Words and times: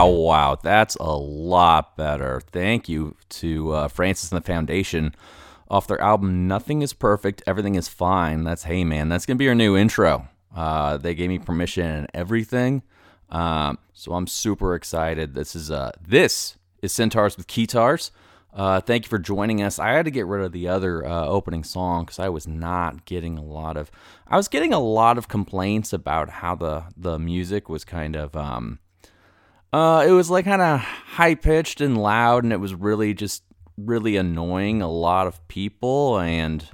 Wow, 0.00 0.08
wow. 0.08 0.58
That's 0.62 0.96
a 0.96 1.14
lot 1.14 1.94
better. 1.94 2.40
Thank 2.40 2.88
you 2.88 3.16
to 3.28 3.72
uh, 3.72 3.88
Francis 3.88 4.32
and 4.32 4.40
the 4.40 4.46
Foundation 4.46 5.14
off 5.68 5.86
their 5.86 6.00
album 6.00 6.48
Nothing 6.48 6.80
is 6.80 6.94
Perfect, 6.94 7.42
Everything 7.46 7.74
is 7.74 7.86
Fine. 7.86 8.44
That's 8.44 8.62
Hey 8.62 8.82
Man. 8.82 9.10
That's 9.10 9.26
going 9.26 9.36
to 9.36 9.38
be 9.38 9.48
our 9.48 9.54
new 9.54 9.76
intro. 9.76 10.26
Uh, 10.56 10.96
they 10.96 11.14
gave 11.14 11.28
me 11.28 11.38
permission 11.38 11.84
and 11.84 12.06
everything. 12.14 12.82
Um, 13.28 13.76
so 13.92 14.14
I'm 14.14 14.26
super 14.26 14.74
excited. 14.74 15.34
This 15.34 15.54
is 15.54 15.70
uh, 15.70 15.92
this 16.00 16.56
is 16.80 16.92
Centaurs 16.92 17.36
with 17.36 17.46
Keytars. 17.46 18.10
Uh, 18.54 18.80
thank 18.80 19.04
you 19.04 19.10
for 19.10 19.18
joining 19.18 19.62
us. 19.62 19.78
I 19.78 19.90
had 19.90 20.06
to 20.06 20.10
get 20.10 20.24
rid 20.24 20.42
of 20.42 20.52
the 20.52 20.66
other 20.66 21.06
uh, 21.06 21.26
opening 21.26 21.62
song 21.62 22.04
because 22.04 22.18
I 22.18 22.30
was 22.30 22.48
not 22.48 23.04
getting 23.04 23.36
a 23.36 23.44
lot 23.44 23.76
of. 23.76 23.90
I 24.26 24.38
was 24.38 24.48
getting 24.48 24.72
a 24.72 24.80
lot 24.80 25.18
of 25.18 25.28
complaints 25.28 25.92
about 25.92 26.30
how 26.30 26.54
the 26.54 26.84
the 26.96 27.18
music 27.18 27.68
was 27.68 27.84
kind 27.84 28.16
of. 28.16 28.34
Um, 28.34 28.78
uh, 29.72 30.04
it 30.06 30.12
was 30.12 30.30
like 30.30 30.44
kind 30.44 30.62
of 30.62 30.80
high 30.80 31.34
pitched 31.34 31.80
and 31.80 31.96
loud, 31.96 32.44
and 32.44 32.52
it 32.52 32.60
was 32.60 32.74
really 32.74 33.14
just 33.14 33.42
really 33.76 34.16
annoying 34.16 34.82
a 34.82 34.90
lot 34.90 35.26
of 35.26 35.46
people. 35.48 36.18
And 36.18 36.68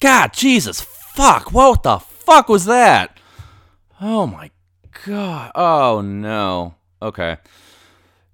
God, 0.00 0.32
Jesus, 0.32 0.80
fuck! 0.80 1.52
What 1.52 1.82
the 1.82 1.98
fuck 1.98 2.48
was 2.48 2.64
that? 2.64 3.18
Oh 4.00 4.26
my 4.26 4.50
god! 5.04 5.52
Oh 5.54 6.00
no. 6.00 6.74
Okay. 7.02 7.36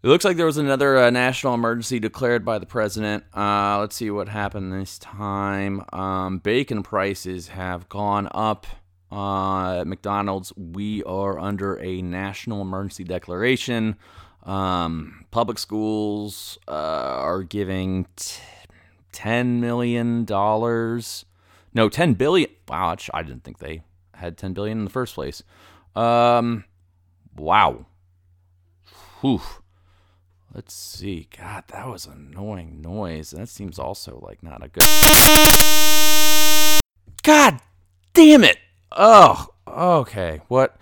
It 0.05 0.09
looks 0.09 0.25
like 0.27 0.37
there 0.37 0.45
was 0.45 0.59
another 0.59 0.99
uh, 0.99 1.09
national 1.09 1.55
emergency 1.55 1.99
declared 1.99 2.45
by 2.45 2.59
the 2.59 2.67
president. 2.67 3.25
Uh, 3.35 3.79
let's 3.81 3.97
see 3.97 4.11
what 4.11 4.29
happened 4.29 4.71
this 4.71 4.99
time. 4.99 5.83
Um, 5.95 6.39
bacon 6.39 6.83
prices 6.83 7.49
have 7.49 7.89
gone 7.89 8.29
up. 8.33 8.67
Uh, 9.15 9.81
at 9.81 9.87
McDonald's, 9.87 10.53
we 10.57 11.05
are 11.05 11.39
under 11.39 11.81
a 11.81 12.03
national 12.03 12.61
emergency 12.61 13.05
declaration. 13.05 13.95
Um, 14.43 15.25
public 15.31 15.61
schools 15.61 16.59
uh, 16.67 16.73
are 16.73 17.45
giving 17.45 18.07
t- 18.17 18.41
$10 19.13 19.61
million. 19.61 20.25
No, 20.27 21.89
10 21.89 22.15
billion. 22.15 22.51
Wow, 22.69 22.97
I 23.13 23.23
didn't 23.23 23.45
think 23.45 23.59
they 23.61 23.83
had 24.15 24.37
10 24.37 24.53
billion 24.53 24.79
in 24.79 24.85
the 24.85 24.91
first 24.91 25.15
place. 25.15 25.45
Um, 25.95 26.65
wow. 27.37 27.87
Whew. 29.21 29.43
Let's 30.53 30.75
see. 30.75 31.29
God, 31.39 31.65
that 31.69 31.87
was 31.87 32.07
annoying 32.07 32.81
noise. 32.83 33.31
That 33.31 33.49
seems 33.49 33.79
also 33.79 34.19
like 34.27 34.43
not 34.43 34.65
a 34.65 34.69
good. 34.69 34.83
God 37.23 37.61
damn 38.13 38.45
it! 38.45 38.59
Oh, 38.95 39.49
okay. 39.67 40.41
What? 40.49 40.77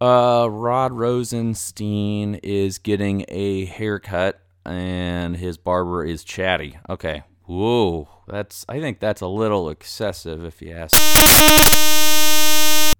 Uh, 0.00 0.48
Rod 0.50 0.92
Rosenstein 0.92 2.36
is 2.42 2.78
getting 2.78 3.24
a 3.28 3.64
haircut, 3.64 4.40
and 4.64 5.36
his 5.36 5.56
barber 5.56 6.04
is 6.04 6.22
chatty. 6.24 6.78
Okay. 6.88 7.22
Whoa, 7.44 8.08
that's. 8.28 8.64
I 8.68 8.78
think 8.78 9.00
that's 9.00 9.20
a 9.20 9.26
little 9.26 9.70
excessive, 9.70 10.44
if 10.44 10.62
you 10.62 10.70
ask. 10.72 10.96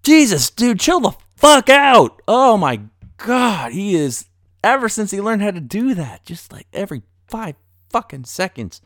Jesus, 0.02 0.50
dude, 0.50 0.80
chill 0.80 1.00
the 1.00 1.12
fuck 1.36 1.68
out! 1.68 2.20
Oh 2.26 2.56
my 2.56 2.80
god, 3.18 3.72
he 3.72 3.94
is 3.94 4.26
ever 4.64 4.88
since 4.88 5.10
he 5.10 5.20
learned 5.20 5.42
how 5.42 5.52
to 5.52 5.60
do 5.60 5.94
that. 5.94 6.24
Just 6.24 6.52
like 6.52 6.66
every 6.72 7.02
five 7.28 7.54
fucking 7.90 8.24
seconds. 8.24 8.80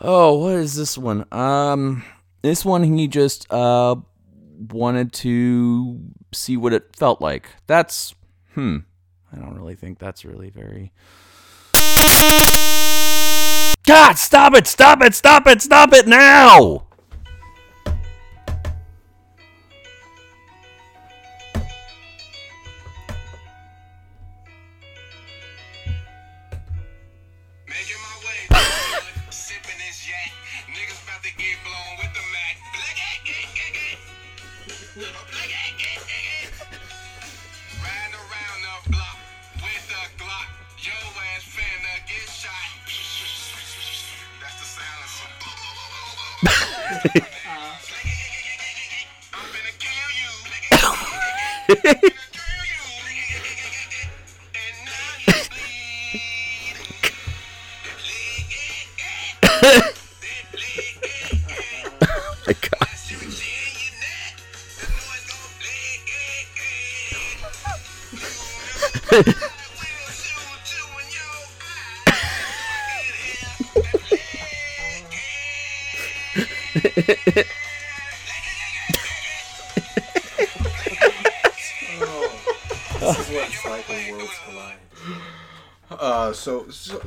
Oh, 0.00 0.38
what 0.38 0.54
is 0.56 0.76
this 0.76 0.96
one? 0.96 1.24
Um, 1.32 2.04
this 2.42 2.64
one 2.64 2.84
he 2.84 3.08
just 3.08 3.50
uh 3.52 3.96
wanted 4.56 5.12
to 5.14 6.00
see 6.32 6.56
what 6.56 6.72
it 6.72 6.94
felt 6.96 7.20
like. 7.20 7.48
That's 7.66 8.14
hmm. 8.54 8.78
I 9.32 9.36
don't 9.36 9.56
really 9.56 9.74
think 9.74 9.98
that's 9.98 10.24
really 10.24 10.50
very. 10.50 10.92
God, 13.86 14.14
stop 14.14 14.54
it! 14.54 14.66
Stop 14.66 15.02
it! 15.02 15.14
Stop 15.14 15.46
it! 15.46 15.60
Stop 15.60 15.92
it 15.92 16.06
now! 16.06 16.86
Riding 34.96 35.10
around 38.14 38.60
the 38.62 38.90
block 38.92 39.18
with 39.56 39.90
a 39.90 40.06
Glock. 40.22 40.46
Yo 40.78 40.94
ass 41.34 41.42
finna 41.50 41.98
get 42.06 42.30
shot. 42.30 42.70
That's 44.40 44.60
the. 44.62 44.82
Uh, 47.18 47.26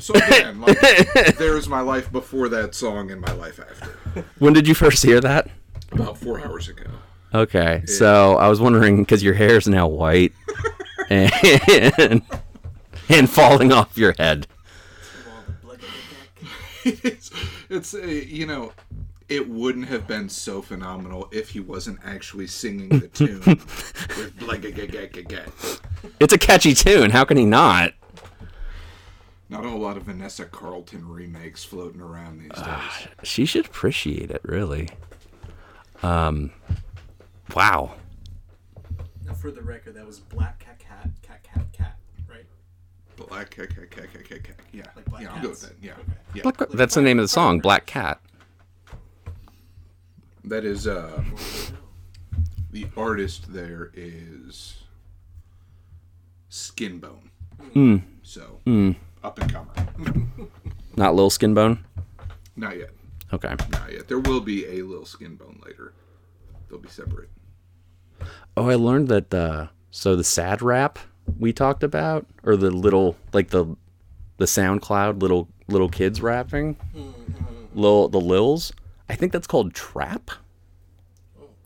so, 0.08 0.14
again, 0.14 0.62
like, 0.62 0.80
there's 1.38 1.68
my 1.68 1.82
life 1.82 2.10
before 2.12 2.48
that 2.48 2.74
song 2.74 3.12
and 3.12 3.20
my 3.20 3.34
life 3.34 3.60
after. 3.60 4.24
When 4.40 4.54
did 4.54 4.66
you 4.66 4.74
first 4.74 5.04
hear 5.04 5.20
that? 5.20 5.50
About 5.92 6.18
four 6.18 6.40
hours 6.40 6.70
ago. 6.70 6.86
Okay, 7.34 7.84
so 7.86 8.38
I 8.38 8.48
was 8.48 8.62
wondering 8.62 9.04
because 9.04 9.22
your 9.22 9.34
hair 9.34 9.58
is 9.58 9.68
now 9.68 9.86
white 9.86 10.32
and 11.10 11.32
and 13.10 13.30
falling 13.30 13.74
off 13.74 13.98
your 13.98 14.14
head. 14.14 14.48
it's, 16.86 17.30
it's 17.70 17.94
uh, 17.94 17.98
you 17.98 18.46
know, 18.46 18.72
it 19.28 19.50
wouldn't 19.50 19.90
have 19.90 20.08
been 20.08 20.30
so 20.30 20.62
phenomenal 20.62 21.28
if 21.34 21.50
he 21.50 21.60
wasn't 21.60 22.00
actually 22.06 22.48
singing 22.48 22.88
the 22.88 23.10
tune 23.10 23.42
with 23.46 24.34
It's 26.22 26.32
a 26.32 26.38
catchy 26.38 26.74
tune. 26.74 27.10
How 27.10 27.26
can 27.26 27.36
he 27.36 27.46
not? 27.46 27.92
Not 29.50 29.64
a 29.64 29.70
whole 29.70 29.80
lot 29.80 29.96
of 29.98 30.04
Vanessa 30.04 30.46
Carlton 30.46 31.08
remakes 31.08 31.64
floating 31.64 32.02
around 32.02 32.40
these 32.40 32.52
days. 32.52 33.08
She 33.24 33.46
should 33.46 33.66
appreciate 33.66 34.30
it, 34.30 34.42
really. 34.44 34.90
Um, 36.04 36.52
wow. 37.56 37.94
Now, 39.26 39.34
for 39.34 39.52
the 39.52 39.62
record, 39.62 39.96
that 39.96 40.06
was 40.06 40.20
black 40.20 40.60
cat 40.60 40.80
cat 40.80 41.10
cat 41.22 41.44
cat 41.44 41.66
cat, 41.72 41.98
right? 42.30 42.46
Black 43.16 43.50
cat, 43.52 43.74
cat, 43.74 43.90
cat, 43.90 44.14
cat, 44.14 44.28
cat, 44.30 44.44
cat. 44.44 44.56
Yeah, 44.74 44.84
Like 44.96 45.06
black 45.06 45.22
yeah, 45.24 45.34
I'll 45.34 45.42
go 45.42 45.50
with 45.50 45.62
that. 45.62 45.74
Yeah, 45.82 45.94
Okay. 45.94 46.02
yeah. 46.36 46.44
Black- 46.44 46.70
That's 46.70 46.96
the 46.96 47.02
name 47.02 47.18
of 47.20 47.24
the 47.24 47.28
song, 47.30 47.60
Black 47.60 47.86
Cat. 47.86 48.20
That 50.44 50.64
is 50.66 50.88
uh, 50.88 51.24
the 52.72 52.88
artist. 52.96 53.52
There 53.54 53.92
is 53.94 54.84
Skinbone. 56.50 57.30
Hmm. 57.74 57.98
So 58.24 58.60
up 59.24 59.40
and 59.40 59.52
comer. 59.52 59.72
Not 60.96 61.16
Lil 61.16 61.30
Skinbone. 61.30 61.80
Not 62.56 62.78
yet. 62.78 62.90
Okay. 63.34 63.54
Not 63.72 63.92
yet. 63.92 64.08
There 64.08 64.20
will 64.20 64.42
be 64.42 64.66
a 64.66 64.82
little 64.84 65.06
Skinbone 65.06 65.64
later. 65.66 65.94
They'll 66.70 66.80
be 66.80 66.90
separate. 66.90 67.30
Oh, 68.56 68.70
I 68.70 68.76
learned 68.76 69.08
that. 69.10 69.34
Uh, 69.34 69.68
so 69.92 70.16
the 70.16 70.24
sad 70.24 70.62
rap 70.62 71.00
we 71.40 71.54
talked 71.54 71.84
about, 71.84 72.26
or 72.44 72.56
the 72.56 72.72
little 72.72 73.16
like 73.34 73.50
the 73.50 73.76
the 74.38 74.46
SoundCloud 74.46 75.22
little 75.22 75.48
little 75.68 75.90
kids 75.90 76.22
rapping, 76.22 76.78
lil 77.74 78.08
the 78.08 78.20
lils. 78.22 78.72
I 79.10 79.16
think 79.16 79.32
that's 79.32 79.48
called 79.48 79.74
trap. 79.74 80.32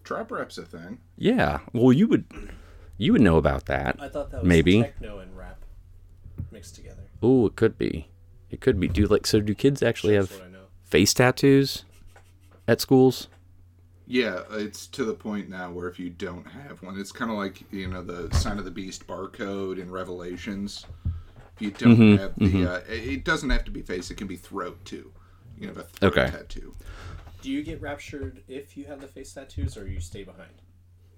Trap 0.04 0.32
rap's 0.32 0.58
a 0.58 0.64
thing. 0.66 1.00
Yeah. 1.18 1.60
Well, 1.74 1.94
you 1.94 2.08
would 2.08 2.26
you 2.98 3.14
would 3.14 3.22
know 3.22 3.38
about 3.38 3.66
that. 3.68 3.96
I 4.00 4.10
thought 4.10 4.32
that 4.32 4.42
was 4.42 4.48
Maybe. 4.48 4.82
techno 4.82 5.20
and 5.20 5.36
rap 5.38 5.64
mixed 6.52 6.76
together. 6.76 7.01
Oh, 7.22 7.46
it 7.46 7.56
could 7.56 7.78
be. 7.78 8.10
It 8.50 8.62
could 8.62 8.80
be. 8.80 8.88
Do 8.88 9.06
like 9.06 9.26
so? 9.28 9.40
Do 9.40 9.56
kids 9.56 9.82
actually 9.82 10.16
have 10.16 10.32
what 10.32 10.42
I 10.42 10.50
know. 10.50 10.66
face 10.84 11.14
tattoos 11.14 11.86
at 12.68 12.82
schools? 12.82 13.30
Yeah, 14.08 14.42
it's 14.52 14.88
to 14.88 15.06
the 15.06 15.14
point 15.14 15.50
now 15.50 15.72
where 15.72 15.88
if 15.88 16.00
you 16.00 16.10
don't 16.10 16.46
have 16.48 16.82
one, 16.84 17.00
it's 17.00 17.12
kind 17.12 17.32
of 17.32 17.38
like 17.38 17.64
you 17.72 17.88
know 17.88 18.04
the 18.04 18.34
sign 18.36 18.58
of 18.60 18.66
the 18.66 18.72
beast 18.72 19.08
barcode 19.08 19.80
in 19.80 19.90
Revelations. 19.92 20.88
If 21.56 21.62
you 21.62 21.72
don't 21.72 22.04
Mm-hmm, 22.04 22.16
have 22.16 22.42
the, 22.42 22.64
uh, 22.66 22.78
it 22.90 23.08
it 23.08 23.26
doesn't 23.26 23.50
have 23.52 23.66
to 23.66 23.72
be 23.72 23.82
face; 23.82 24.12
it 24.12 24.16
can 24.18 24.28
be 24.28 24.38
throat 24.38 24.84
too. 24.86 25.14
You 25.58 25.68
have 25.68 25.78
a 25.78 25.84
throat 25.84 26.14
Okay. 26.14 26.26
tattoo. 26.26 26.76
Do 27.42 27.52
you 27.52 27.64
get 27.64 27.82
raptured 27.82 28.44
if 28.48 28.78
you 28.78 28.86
have 28.86 29.02
the 29.02 29.08
face 29.08 29.34
tattoos, 29.34 29.78
or 29.78 29.88
you 29.88 30.00
stay 30.00 30.24
behind? 30.24 30.62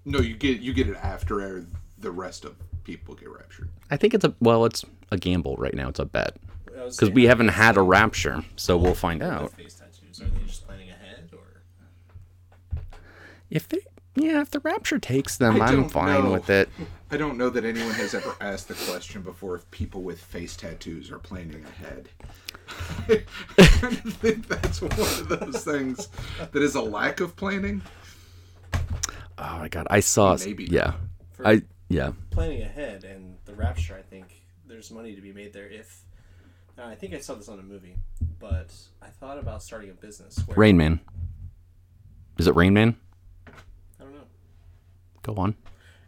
No, 0.04 0.20
you 0.20 0.34
get 0.36 0.60
you 0.60 0.72
get 0.72 0.88
it 0.88 0.96
after 0.96 1.40
the 1.98 2.10
rest 2.10 2.44
of 2.44 2.56
people 2.84 3.14
get 3.14 3.30
raptured. 3.30 3.68
I 3.90 3.96
think 3.96 4.14
it's 4.14 4.24
a 4.24 4.34
well, 4.40 4.64
it's 4.64 4.84
a 5.10 5.16
gamble 5.16 5.56
right 5.56 5.74
now. 5.74 5.88
It's 5.88 6.00
a 6.00 6.04
bet 6.04 6.36
because 6.66 7.10
we 7.10 7.24
haven't 7.24 7.48
had 7.48 7.76
a 7.76 7.82
rapture, 7.82 8.44
so 8.56 8.76
we'll 8.76 8.94
find 8.94 9.22
out. 9.22 9.52
Are 9.52 9.56
they 9.56 9.64
just 10.46 10.66
planning 10.66 10.90
ahead, 10.90 11.30
or 11.32 12.80
If 13.50 13.68
they, 13.68 13.78
yeah, 14.14 14.40
if 14.40 14.50
the 14.50 14.60
rapture 14.60 14.98
takes 14.98 15.36
them, 15.36 15.60
I 15.60 15.66
I'm 15.66 15.88
fine 15.88 16.24
know. 16.24 16.32
with 16.32 16.50
it. 16.50 16.68
I 17.10 17.16
don't 17.16 17.38
know 17.38 17.48
that 17.50 17.64
anyone 17.64 17.92
has 17.92 18.12
ever 18.14 18.34
asked 18.40 18.68
the 18.68 18.74
question 18.90 19.22
before 19.22 19.54
if 19.54 19.70
people 19.70 20.02
with 20.02 20.20
face 20.20 20.56
tattoos 20.56 21.10
are 21.12 21.18
planning 21.18 21.64
ahead. 21.64 22.08
I 23.08 23.24
kind 23.66 23.94
of 24.04 24.14
think 24.14 24.48
that's 24.48 24.80
one 24.80 24.90
of 24.92 25.28
those 25.28 25.62
things 25.64 26.08
that 26.38 26.62
is 26.62 26.74
a 26.74 26.80
lack 26.82 27.20
of 27.20 27.36
planning. 27.36 27.82
Oh 29.38 29.58
my 29.58 29.68
god, 29.68 29.86
I 29.90 30.00
saw. 30.00 30.36
Maybe 30.36 30.64
yeah, 30.64 30.94
For- 31.32 31.46
I 31.46 31.62
yeah. 31.88 32.12
planning 32.30 32.62
ahead 32.62 33.04
and 33.04 33.36
the 33.44 33.54
rapture? 33.54 33.96
I 33.96 34.02
think 34.02 34.42
there's 34.66 34.90
money 34.90 35.14
to 35.14 35.20
be 35.20 35.32
made 35.32 35.52
there. 35.52 35.68
If 35.68 36.02
now, 36.76 36.88
I 36.88 36.94
think 36.94 37.14
I 37.14 37.18
saw 37.18 37.34
this 37.34 37.48
on 37.48 37.58
a 37.58 37.62
movie, 37.62 37.96
but 38.40 38.72
I 39.02 39.06
thought 39.06 39.38
about 39.38 39.62
starting 39.62 39.90
a 39.90 39.94
business. 39.94 40.38
Where, 40.46 40.56
Rain 40.56 40.76
Man. 40.76 41.00
Is 42.38 42.46
it 42.48 42.56
Rain 42.56 42.74
Man? 42.74 42.96
I 43.46 43.52
don't 44.02 44.12
know 44.12 44.24
Go 45.22 45.34
on. 45.36 45.54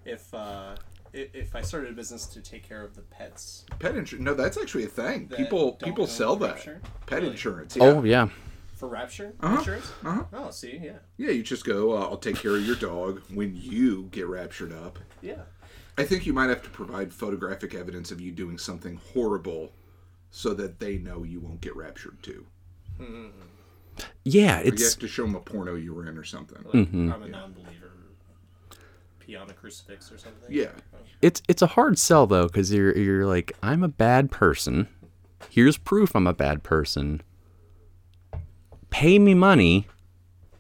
if 0.05 0.32
uh, 0.34 0.75
i- 1.14 1.31
if 1.32 1.55
I 1.55 1.61
started 1.62 1.90
a 1.90 1.93
business 1.93 2.26
to 2.26 2.40
take 2.40 2.64
care 2.69 2.82
of 2.82 2.96
the 2.96 3.02
pets. 3.02 3.64
Pet 3.79 3.96
insurance? 3.96 4.25
No, 4.25 4.34
that's 4.34 4.56
actually 4.58 4.84
a 4.84 4.88
thing. 4.88 5.29
That 5.29 5.37
People 5.38 5.70
don't 5.79 5.82
people 5.84 6.06
go 6.06 6.11
sell 6.11 6.34
that. 6.37 6.56
rapture? 6.56 6.81
Pet 7.06 7.19
Really? 7.20 7.31
insurance. 7.32 7.76
Yeah. 7.76 7.82
Oh 7.84 8.02
yeah. 8.02 8.29
For 8.75 8.88
rapture 8.88 9.32
Uh-huh. 9.40 9.56
insurance? 9.58 9.90
Uh-huh. 10.05 10.25
Oh, 10.34 10.50
see, 10.50 10.79
yeah, 10.82 10.99
Yeah, 11.17 11.31
you 11.31 11.43
just 11.43 11.64
go. 11.64 11.93
Uh, 11.96 12.00
I'll 12.11 12.19
take 12.19 12.37
care 12.37 12.55
of 12.56 12.67
your 12.67 12.76
dog 12.76 13.22
when 13.32 13.55
you 13.56 14.08
get 14.11 14.26
raptured 14.26 14.72
up. 14.72 14.99
yeah. 15.22 15.43
I 15.98 16.04
think 16.04 16.26
you 16.26 16.32
might 16.32 16.48
have 16.50 16.62
to 16.62 16.70
provide 16.70 17.12
photographic 17.12 17.75
evidence 17.75 18.10
of 18.10 18.20
you 18.20 18.31
doing 18.32 18.58
something 18.58 19.00
horrible, 19.14 19.72
so 20.31 20.52
that 20.54 20.78
they 20.78 20.98
know 20.98 21.22
you 21.22 21.40
won't 21.40 21.60
get 21.60 21.75
raptured 21.76 22.22
too. 22.22 22.46
Yeah, 24.25 24.60
Or 24.60 24.64
you 24.64 24.72
it's 24.72 24.93
have 24.93 25.00
to 25.00 25.08
show 25.08 25.22
them 25.22 25.34
a 25.34 25.40
porno 25.40 25.75
you 25.75 25.94
were 25.94 26.06
in 26.08 26.19
or 26.19 26.25
something. 26.25 26.58
Like, 26.64 26.75
Mm-hmm. 26.75 27.12
I'm 27.12 27.22
a 27.22 27.28
non-believer. 27.28 27.93
Pee 29.20 29.37
on 29.37 29.48
a 29.50 29.52
crucifix 29.54 30.12
or 30.12 30.19
something. 30.19 30.48
Yeah. 30.48 30.72
it's 31.22 31.43
it's 31.48 31.62
a 31.62 31.66
hard 31.66 31.98
sell 31.98 32.26
though 32.26 32.46
because 32.46 32.72
you're 32.72 32.96
you're 32.96 33.26
like 33.26 33.52
I'm 33.62 33.82
a 33.82 33.88
bad 33.88 34.31
person. 34.31 34.87
Here's 35.50 35.78
proof 35.78 36.14
I'm 36.14 36.26
a 36.26 36.34
bad 36.34 36.62
person. 36.62 37.22
Pay 38.90 39.19
me 39.19 39.34
money, 39.34 39.87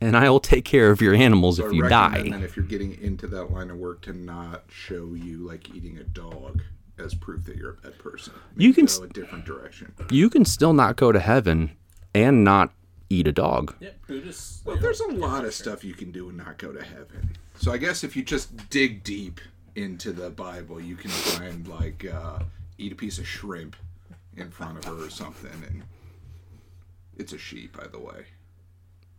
and 0.00 0.16
I 0.16 0.28
will 0.30 0.40
take 0.40 0.64
care 0.64 0.90
of 0.90 1.00
your 1.00 1.14
animals 1.14 1.56
So 1.58 1.66
if 1.66 1.72
I 1.72 1.74
you 1.76 1.88
die. 1.88 2.18
And 2.32 2.44
if 2.44 2.56
you're 2.56 2.64
getting 2.66 3.00
into 3.00 3.26
that 3.28 3.50
line 3.50 3.70
of 3.70 3.76
work, 3.78 4.02
to 4.02 4.12
not 4.12 4.64
show 4.68 5.14
you 5.14 5.38
like 5.38 5.74
eating 5.74 5.98
a 5.98 6.04
dog 6.04 6.62
as 6.98 7.14
proof 7.14 7.44
that 7.44 7.56
you're 7.56 7.70
a 7.70 7.74
bad 7.74 7.98
person. 7.98 8.32
You 8.56 8.72
can 8.72 8.86
go 8.86 8.90
s- 8.92 8.98
a 8.98 9.06
different 9.08 9.44
direction. 9.44 9.92
You 10.10 10.30
can 10.30 10.44
still 10.44 10.72
not 10.72 10.96
go 10.96 11.12
to 11.12 11.20
heaven 11.20 11.76
and 12.14 12.42
not 12.44 12.72
eat 13.10 13.26
a 13.26 13.32
dog. 13.32 13.74
Yeah, 13.80 13.90
Buddhists. 14.06 14.62
Well, 14.64 14.78
there's 14.78 15.00
a 15.00 15.08
lot 15.08 15.44
of 15.44 15.52
stuff 15.54 15.84
you 15.84 15.94
can 15.94 16.10
do 16.10 16.28
and 16.28 16.38
not 16.38 16.58
go 16.58 16.72
to 16.72 16.82
heaven. 16.82 17.36
So 17.58 17.72
I 17.72 17.76
guess 17.76 18.02
if 18.04 18.16
you 18.16 18.22
just 18.22 18.68
dig 18.70 19.04
deep 19.04 19.40
into 19.74 20.12
the 20.12 20.30
Bible, 20.30 20.80
you 20.80 20.96
can 20.96 21.10
find 21.10 21.68
like 21.68 22.04
uh, 22.06 22.40
eat 22.78 22.92
a 22.92 22.96
piece 22.96 23.18
of 23.18 23.26
shrimp 23.26 23.76
in 24.36 24.50
front 24.50 24.78
of 24.78 24.84
her 24.84 25.04
or 25.06 25.10
something, 25.10 25.50
and 25.66 25.82
it's 27.16 27.32
a 27.32 27.38
sheep, 27.38 27.76
by 27.76 27.86
the 27.86 27.98
way. 27.98 28.24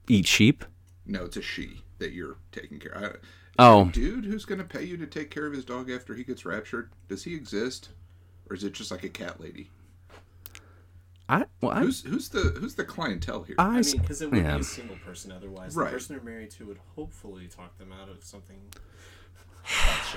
Eat 0.07 0.27
sheep. 0.27 0.63
No, 1.05 1.25
it's 1.25 1.37
a 1.37 1.41
she 1.41 1.81
that 1.99 2.11
you're 2.11 2.37
taking 2.51 2.79
care. 2.79 2.91
of. 2.91 3.17
Oh, 3.59 3.85
dude 3.85 4.25
who's 4.25 4.45
going 4.45 4.59
to 4.59 4.65
pay 4.65 4.83
you 4.83 4.97
to 4.97 5.07
take 5.07 5.31
care 5.31 5.47
of 5.47 5.53
his 5.53 5.65
dog 5.65 5.89
after 5.89 6.13
he 6.13 6.23
gets 6.23 6.45
raptured? 6.45 6.91
Does 7.07 7.23
he 7.23 7.33
exist, 7.33 7.89
or 8.49 8.55
is 8.55 8.63
it 8.63 8.73
just 8.73 8.91
like 8.91 9.03
a 9.03 9.09
cat 9.09 9.41
lady? 9.41 9.69
I 11.29 11.45
well, 11.61 11.71
I, 11.71 11.81
Who's 11.81 12.03
who's 12.03 12.29
the 12.29 12.55
who's 12.59 12.75
the 12.75 12.85
clientele 12.85 13.43
here? 13.43 13.55
I 13.59 13.81
mean, 13.81 13.97
because 13.97 14.21
it 14.21 14.31
would 14.31 14.43
yeah. 14.43 14.55
be 14.55 14.61
a 14.61 14.63
single 14.63 14.95
person 15.05 15.31
otherwise. 15.31 15.75
Right. 15.75 15.85
The 15.85 15.91
person 15.91 16.15
they're 16.15 16.23
married 16.23 16.51
to 16.51 16.65
would 16.67 16.79
hopefully 16.95 17.47
talk 17.47 17.77
them 17.77 17.91
out 17.91 18.09
of 18.09 18.23
something. 18.23 18.59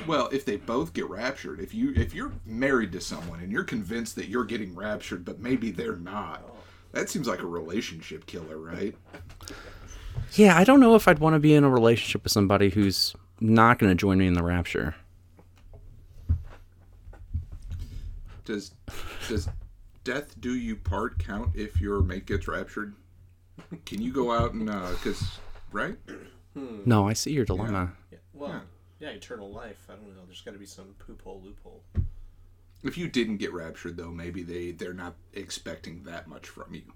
Well, 0.06 0.28
if 0.28 0.44
they 0.44 0.56
both 0.56 0.92
get 0.92 1.08
raptured, 1.10 1.58
if 1.58 1.74
you 1.74 1.92
if 1.96 2.14
you're 2.14 2.32
married 2.44 2.92
to 2.92 3.00
someone 3.00 3.40
and 3.40 3.50
you're 3.50 3.64
convinced 3.64 4.14
that 4.16 4.28
you're 4.28 4.44
getting 4.44 4.76
raptured, 4.76 5.24
but 5.24 5.40
maybe 5.40 5.72
they're 5.72 5.96
not, 5.96 6.44
oh. 6.46 6.56
that 6.92 7.10
seems 7.10 7.26
like 7.26 7.42
a 7.42 7.46
relationship 7.46 8.26
killer, 8.26 8.58
right? 8.58 8.94
Yeah, 10.34 10.56
I 10.56 10.64
don't 10.64 10.80
know 10.80 10.94
if 10.94 11.08
I'd 11.08 11.18
want 11.18 11.34
to 11.34 11.40
be 11.40 11.54
in 11.54 11.64
a 11.64 11.70
relationship 11.70 12.24
with 12.24 12.32
somebody 12.32 12.70
who's 12.70 13.14
not 13.40 13.78
going 13.78 13.90
to 13.90 13.96
join 13.96 14.18
me 14.18 14.26
in 14.26 14.34
the 14.34 14.42
rapture. 14.42 14.94
Does 18.44 18.72
does 19.28 19.48
death 20.04 20.40
do 20.40 20.54
you 20.54 20.76
part 20.76 21.18
count 21.18 21.54
if 21.54 21.80
your 21.80 22.00
mate 22.00 22.26
gets 22.26 22.48
raptured? 22.48 22.94
Can 23.86 24.02
you 24.02 24.12
go 24.12 24.32
out 24.32 24.54
and 24.54 24.68
uh, 24.68 24.90
because 24.92 25.38
right? 25.72 25.96
Hmm. 26.54 26.80
No, 26.84 27.06
I 27.06 27.12
see 27.12 27.32
your 27.32 27.44
dilemma. 27.44 27.92
Yeah. 28.10 28.18
Well, 28.32 28.62
yeah. 28.98 29.10
eternal 29.10 29.50
life. 29.50 29.86
I 29.88 29.92
don't 29.92 30.16
know. 30.16 30.22
There's 30.26 30.40
got 30.40 30.52
to 30.52 30.58
be 30.58 30.66
some 30.66 30.94
poop 30.98 31.22
hole 31.22 31.40
loophole. 31.44 31.82
If 32.82 32.96
you 32.96 33.08
didn't 33.08 33.36
get 33.36 33.52
raptured, 33.52 33.96
though, 33.96 34.10
maybe 34.10 34.42
they 34.42 34.72
they're 34.72 34.94
not 34.94 35.14
expecting 35.34 36.02
that 36.04 36.26
much 36.26 36.48
from 36.48 36.74
you, 36.74 36.92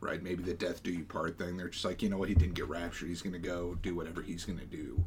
right? 0.00 0.22
Maybe 0.22 0.42
the 0.42 0.54
death 0.54 0.82
do 0.82 0.90
you 0.90 1.04
part 1.04 1.38
thing. 1.38 1.56
They're 1.56 1.68
just 1.68 1.84
like, 1.84 2.02
you 2.02 2.08
know 2.08 2.18
what? 2.18 2.28
He 2.28 2.34
didn't 2.34 2.54
get 2.54 2.68
raptured. 2.68 3.08
He's 3.08 3.22
gonna 3.22 3.38
go 3.38 3.76
do 3.82 3.94
whatever 3.94 4.22
he's 4.22 4.44
gonna 4.44 4.64
do 4.64 5.02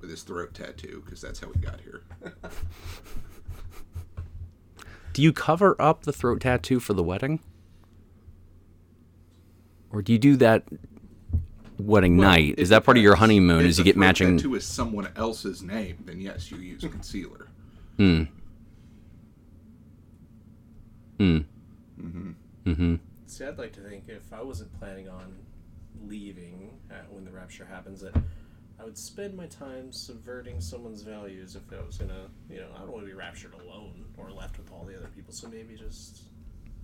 with 0.00 0.10
his 0.10 0.22
throat 0.22 0.54
tattoo 0.54 1.02
because 1.04 1.20
that's 1.20 1.40
how 1.40 1.50
he 1.52 1.58
got 1.60 1.80
here. 1.80 2.02
Do 5.12 5.22
you 5.22 5.32
cover 5.32 5.76
up 5.80 6.04
the 6.04 6.12
throat 6.12 6.40
tattoo 6.40 6.80
for 6.80 6.94
the 6.94 7.02
wedding? 7.02 7.40
Or 9.90 10.02
do 10.02 10.12
you 10.12 10.18
do 10.18 10.36
that 10.36 10.64
wedding 11.78 12.16
night? 12.16 12.54
Is 12.58 12.68
that 12.68 12.84
part 12.84 12.96
of 12.96 13.02
your 13.02 13.16
honeymoon? 13.16 13.66
Is 13.66 13.76
you 13.76 13.84
get 13.84 13.96
matching? 13.96 14.36
tattoo 14.36 14.54
is 14.54 14.64
someone 14.64 15.08
else's 15.16 15.62
name, 15.62 15.98
then 16.06 16.20
yes, 16.20 16.50
you 16.50 16.58
use 16.58 16.82
concealer. 16.82 17.48
Hmm. 17.96 18.22
Hmm. 21.18 21.38
Mm-hmm. 22.00 22.94
See, 23.30 23.44
I'd 23.44 23.58
like 23.58 23.72
to 23.74 23.80
think 23.80 24.08
if 24.08 24.32
I 24.32 24.42
wasn't 24.42 24.76
planning 24.80 25.08
on 25.08 25.36
leaving 26.04 26.78
at, 26.90 27.10
when 27.12 27.24
the 27.24 27.30
rapture 27.30 27.64
happens, 27.64 28.00
that 28.00 28.16
I 28.80 28.84
would 28.84 28.98
spend 28.98 29.36
my 29.36 29.46
time 29.46 29.92
subverting 29.92 30.60
someone's 30.60 31.02
values 31.02 31.54
if 31.54 31.62
I 31.72 31.80
was 31.86 31.96
gonna, 31.96 32.26
you 32.50 32.56
know, 32.56 32.66
I 32.74 32.80
don't 32.80 32.90
want 32.90 33.04
to 33.04 33.06
be 33.06 33.16
raptured 33.16 33.54
alone 33.54 34.04
or 34.16 34.32
left 34.32 34.58
with 34.58 34.72
all 34.72 34.84
the 34.84 34.96
other 34.96 35.06
people. 35.14 35.32
So 35.32 35.46
maybe 35.46 35.76
just 35.76 36.22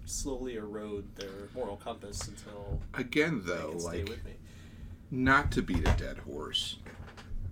slowly 0.05 0.55
erode 0.55 1.17
their 1.17 1.49
moral 1.53 1.77
compass 1.79 2.29
until 2.29 2.81
Again, 2.95 3.43
though, 3.45 3.75
like 3.79 4.09
with 4.09 4.25
me. 4.25 4.35
not 5.11 5.51
to 5.51 5.63
beat 5.63 5.81
a 5.81 5.95
dead 5.99 6.19
horse, 6.19 6.77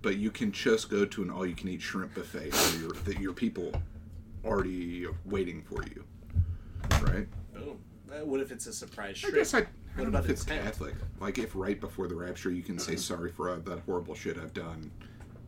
but 0.03 0.15
you 0.15 0.31
can 0.31 0.53
just 0.53 0.89
go 0.89 1.03
to 1.03 1.21
an 1.21 1.29
all-you-can-eat 1.29 1.81
shrimp 1.81 2.15
buffet 2.15 2.53
where 2.53 2.79
your 2.79 2.91
that 3.03 3.19
your 3.19 3.33
people 3.33 3.73
already 4.45 5.05
waiting 5.25 5.63
for 5.63 5.83
you, 5.83 6.05
right? 7.01 7.27
Boom. 8.15 8.21
Uh, 8.21 8.25
what 8.25 8.39
if 8.41 8.51
it's 8.51 8.67
a 8.67 8.73
surprise 8.73 9.17
I 9.23 9.29
trip? 9.29 9.35
guess 9.35 9.53
I, 9.53 9.59
I 9.59 9.61
What 9.95 10.03
don't 10.03 10.11
know 10.11 10.19
if 10.19 10.29
it's 10.29 10.43
intent? 10.43 10.63
Catholic. 10.63 10.95
Like 11.19 11.37
if 11.37 11.55
right 11.55 11.79
before 11.79 12.07
the 12.07 12.15
rapture 12.15 12.51
you 12.51 12.63
can 12.63 12.79
say 12.79 12.95
sorry 12.95 13.31
for 13.31 13.49
uh, 13.49 13.57
that 13.65 13.79
horrible 13.85 14.15
shit 14.15 14.37
I've 14.37 14.53
done, 14.53 14.91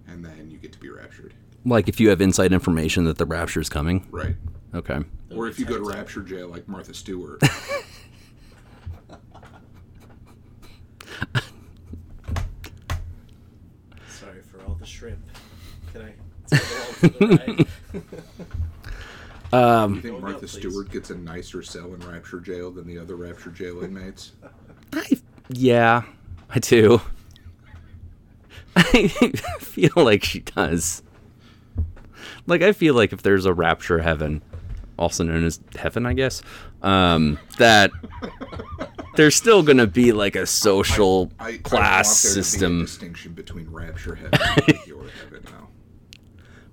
and 0.07 0.23
then 0.23 0.49
you 0.49 0.57
get 0.57 0.71
to 0.73 0.79
be 0.79 0.89
raptured, 0.89 1.33
Like 1.65 1.87
if 1.89 1.99
you 1.99 2.09
have 2.09 2.21
inside 2.21 2.53
information 2.53 3.05
that 3.05 3.17
the 3.17 3.25
rapture 3.25 3.59
is 3.59 3.69
coming. 3.69 4.07
right? 4.11 4.35
Okay. 4.73 4.99
Or 5.35 5.47
if 5.47 5.59
you 5.59 5.65
go 5.65 5.77
to 5.77 5.83
rapture 5.83 6.21
jail 6.21 6.47
like 6.49 6.67
Martha 6.67 6.93
Stewart. 6.93 7.41
Sorry 14.07 14.41
for 14.41 14.63
all 14.65 14.75
the 14.75 14.85
shrimp. 14.85 15.19
Can 15.93 16.01
I 16.01 16.13
Um, 19.53 19.95
You 19.95 20.01
think 20.01 20.21
Martha. 20.21 20.47
Stewart 20.47 20.91
gets 20.91 21.09
a 21.09 21.15
nicer 21.15 21.61
cell 21.63 21.93
in 21.93 21.99
rapture 22.01 22.39
jail 22.39 22.71
than 22.71 22.85
the 22.87 22.97
other 22.97 23.15
rapture 23.15 23.49
jail 23.51 23.81
inmates? 23.83 24.33
I 24.93 25.17
yeah, 25.49 26.03
I 26.49 26.59
do. 26.59 27.01
I 28.75 29.07
feel 29.59 29.91
like 29.95 30.23
she 30.23 30.39
does. 30.41 31.01
Like 32.45 32.61
I 32.61 32.71
feel 32.73 32.93
like 32.93 33.13
if 33.13 33.21
there's 33.21 33.45
a 33.45 33.53
rapture 33.53 33.99
heaven, 33.99 34.41
also 34.97 35.23
known 35.23 35.45
as 35.45 35.59
heaven, 35.75 36.05
I 36.05 36.13
guess, 36.13 36.41
um, 36.81 37.39
that 37.57 37.91
there's 39.15 39.35
still 39.35 39.63
going 39.63 39.77
to 39.77 39.87
be 39.87 40.11
like 40.11 40.35
a 40.35 40.45
social 40.45 41.31
I, 41.39 41.47
I 41.49 41.57
class 41.57 42.23
want 42.23 42.23
there 42.23 42.31
To 42.31 42.35
be 42.35 42.39
a 42.39 42.43
system, 42.43 42.81
distinction 42.81 43.33
between 43.33 43.69
rapture 43.71 44.15
heaven 44.15 44.39
and 44.67 44.79
pure 44.83 45.05
heaven 45.23 45.43
now. 45.45 45.69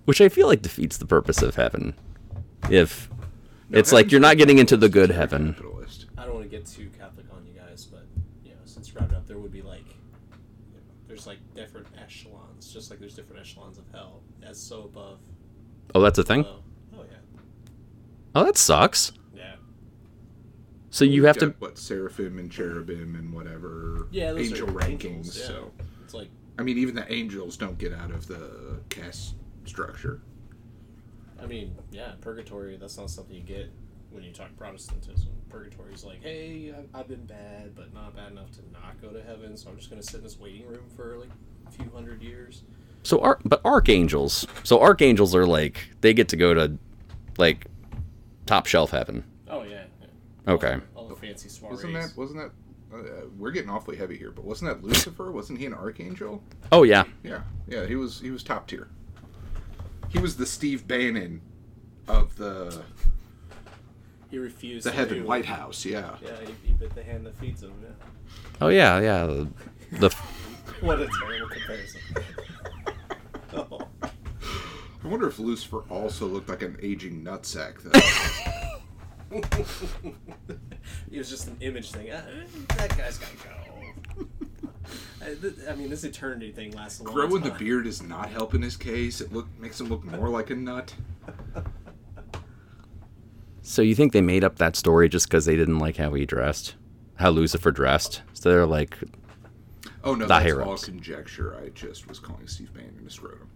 which 0.04 0.20
I 0.20 0.28
feel 0.28 0.46
like 0.48 0.62
defeats 0.62 0.96
the 0.98 1.06
purpose 1.06 1.42
of 1.42 1.54
heaven. 1.56 1.94
If 2.70 3.08
No, 3.68 3.78
it's 3.78 3.92
like 3.92 4.10
you're 4.12 4.20
not 4.20 4.36
getting 4.36 4.58
into 4.58 4.76
the 4.76 4.88
good 4.88 5.10
heaven. 5.10 5.54
capitalist. 5.54 6.06
I 6.18 6.24
don't 6.24 6.34
want 6.34 6.50
to 6.50 6.56
get 6.56 6.66
too 6.66 6.90
Catholic 6.98 7.26
on 7.32 7.44
you 7.46 7.52
guys, 7.58 7.84
but 7.84 8.06
you 8.44 8.50
know, 8.50 8.56
since 8.64 8.88
you 8.88 8.94
brought 8.94 9.10
it 9.10 9.14
up, 9.16 9.26
there 9.26 9.38
would 9.38 9.52
be 9.52 9.62
like, 9.62 9.86
you 9.86 10.74
know, 10.74 10.80
there's 11.06 11.26
like 11.26 11.38
different 11.54 11.86
echelons, 12.00 12.72
just 12.72 12.90
like 12.90 12.98
there's 13.00 13.14
different 13.14 13.40
echelons 13.40 13.78
of 13.78 13.84
hell, 13.92 14.22
as 14.42 14.60
so 14.60 14.82
above. 14.84 15.18
Oh, 15.94 16.00
that's 16.00 16.18
a 16.18 16.24
thing. 16.24 16.42
below. 16.42 16.62
Oh 16.98 17.02
yeah, 17.10 17.16
Oh, 18.34 18.44
that 18.44 18.56
sucks. 18.56 19.12
yeah, 19.36 19.56
So 20.90 21.04
you 21.04 21.24
have 21.26 21.36
to. 21.38 21.46
Got, 21.48 21.60
what 21.60 21.78
seraphim 21.78 22.38
and 22.38 22.50
cherubim 22.50 23.14
and 23.16 23.32
whatever 23.32 24.08
yeah. 24.10 24.32
Those 24.32 24.48
angel 24.48 24.70
are 24.70 24.72
rankings. 24.72 25.04
angels, 25.04 25.38
yeah. 25.38 25.46
So 25.46 25.72
it's 26.02 26.14
like, 26.14 26.28
I 26.58 26.62
mean, 26.62 26.78
even 26.78 26.94
the 26.94 27.10
angels 27.12 27.56
don't 27.56 27.76
get 27.78 27.92
out 27.92 28.10
of 28.10 28.26
the 28.26 28.80
caste 28.88 29.34
structure. 29.66 30.22
I 31.44 31.46
mean, 31.46 31.76
yeah, 31.92 32.12
purgatory. 32.22 32.76
That's 32.78 32.96
not 32.96 33.10
something 33.10 33.36
you 33.36 33.42
get 33.42 33.70
when 34.10 34.24
you 34.24 34.32
talk 34.32 34.48
Protestantism. 34.56 35.28
Purgatory 35.50 35.92
is 35.92 36.02
like, 36.02 36.22
hey, 36.22 36.72
I've, 36.76 37.00
I've 37.00 37.08
been 37.08 37.26
bad, 37.26 37.74
but 37.74 37.92
not 37.92 38.16
bad 38.16 38.32
enough 38.32 38.50
to 38.52 38.60
not 38.72 39.00
go 39.02 39.10
to 39.10 39.22
heaven, 39.22 39.56
so 39.56 39.68
I'm 39.68 39.76
just 39.76 39.90
gonna 39.90 40.02
sit 40.02 40.16
in 40.16 40.22
this 40.22 40.38
waiting 40.38 40.66
room 40.66 40.84
for 40.96 41.18
like 41.18 41.28
a 41.68 41.70
few 41.70 41.90
hundred 41.94 42.22
years. 42.22 42.62
So, 43.02 43.20
arch, 43.20 43.40
but 43.44 43.60
archangels. 43.64 44.46
So 44.62 44.80
archangels 44.80 45.34
are 45.34 45.46
like 45.46 45.90
they 46.00 46.14
get 46.14 46.28
to 46.28 46.36
go 46.36 46.54
to, 46.54 46.78
like, 47.36 47.66
top 48.46 48.64
shelf 48.64 48.90
heaven. 48.90 49.24
Oh 49.46 49.62
yeah. 49.64 49.82
yeah. 50.00 50.52
Okay. 50.54 50.78
All 50.94 51.06
the 51.06 51.16
fancy 51.16 51.50
soirees. 51.50 51.70
Wasn't 51.70 51.92
that? 51.92 52.16
Wasn't 52.16 52.38
that? 52.38 52.50
Uh, 52.96 53.26
we're 53.36 53.50
getting 53.50 53.68
awfully 53.68 53.96
heavy 53.98 54.16
here, 54.16 54.30
but 54.30 54.44
wasn't 54.44 54.70
that 54.70 54.86
Lucifer? 54.86 55.30
wasn't 55.30 55.58
he 55.58 55.66
an 55.66 55.74
archangel? 55.74 56.42
Oh 56.72 56.84
yeah. 56.84 57.04
Yeah, 57.22 57.42
yeah. 57.68 57.84
He 57.84 57.96
was. 57.96 58.18
He 58.20 58.30
was 58.30 58.42
top 58.42 58.66
tier. 58.66 58.88
He 60.14 60.20
was 60.20 60.36
the 60.36 60.46
Steve 60.46 60.86
Bannon 60.88 61.42
of 62.08 62.36
the 62.36 62.82
He 64.30 64.38
refused. 64.38 64.86
the 64.86 64.90
to 64.90 64.96
Heaven 64.96 65.18
do- 65.18 65.24
White 65.26 65.44
House. 65.44 65.84
Yeah. 65.84 66.16
Yeah, 66.22 66.30
he, 66.46 66.54
he 66.68 66.72
bit 66.72 66.94
the 66.94 67.02
hand 67.02 67.26
that 67.26 67.36
feeds 67.36 67.62
him. 67.62 67.74
Yeah. 67.82 67.88
Oh 68.60 68.68
yeah. 68.68 69.00
Yeah. 69.00 69.26
The, 69.26 69.48
the 69.98 70.10
What 70.80 71.00
a 71.00 71.08
terrible 71.20 71.48
comparison. 71.48 72.00
oh. 73.54 73.88
I 74.02 75.08
wonder 75.08 75.26
if 75.28 75.38
Lucifer 75.38 75.82
also 75.90 76.26
looked 76.26 76.48
like 76.48 76.62
an 76.62 76.78
aging 76.80 77.22
nutsack. 77.24 77.82
Though. 77.82 79.40
it 81.10 81.18
was 81.18 81.28
just 81.28 81.48
an 81.48 81.56
image 81.60 81.90
thing. 81.90 82.10
Uh, 82.10 82.24
that 82.76 82.96
guy's 82.96 83.18
gotta 83.18 83.36
go. 83.36 83.63
Uh, 85.22 85.70
I, 85.70 85.74
mean, 85.74 85.90
this 85.90 86.04
eternity 86.04 86.52
thing 86.52 86.72
lasts 86.72 87.00
a 87.00 87.04
long 87.04 87.14
time. 87.14 87.28
Growing 87.28 87.42
the 87.42 87.50
beard 87.50 87.86
is 87.86 88.02
not 88.02 88.30
helping 88.30 88.62
his 88.62 88.76
case. 88.76 89.20
It 89.20 89.32
look 89.32 89.48
makes 89.58 89.80
him 89.80 89.88
look 89.88 90.04
more 90.04 90.28
like 90.28 90.50
a 90.50 90.54
nut. 90.54 90.94
so 93.62 93.82
you 93.82 93.94
think 93.94 94.12
they 94.12 94.20
made 94.20 94.44
up 94.44 94.56
that 94.56 94.76
story 94.76 95.08
just 95.08 95.28
because 95.28 95.46
they 95.46 95.56
didn't 95.56 95.78
like 95.78 95.96
how 95.96 96.12
he 96.14 96.26
dressed, 96.26 96.74
how 97.16 97.30
Lucifer 97.30 97.70
dressed? 97.70 98.22
So 98.34 98.50
they're 98.50 98.66
like, 98.66 98.98
Oh 100.06 100.14
no, 100.14 100.26
The 100.26 100.34
that's 100.34 100.42
higher 100.42 100.62
all 100.62 100.76
conjecture. 100.76 101.56
I 101.56 101.70
just 101.70 102.06
was 102.08 102.18
calling 102.18 102.46
Steve 102.46 102.74
Bannon 102.74 103.04
a 103.06 103.10
scrotum. 103.10 103.48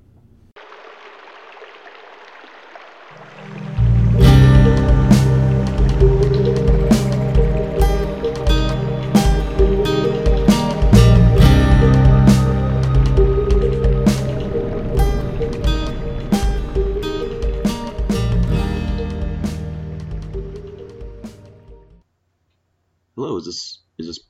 Hello, 23.20 23.36
is 23.36 23.46
this 23.46 23.78
is 23.98 24.06
this 24.06 24.20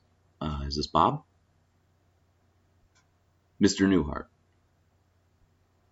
uh, 0.41 0.61
is 0.65 0.75
this 0.75 0.87
Bob? 0.87 1.21
Mr. 3.61 3.87
Newhart. 3.87 4.25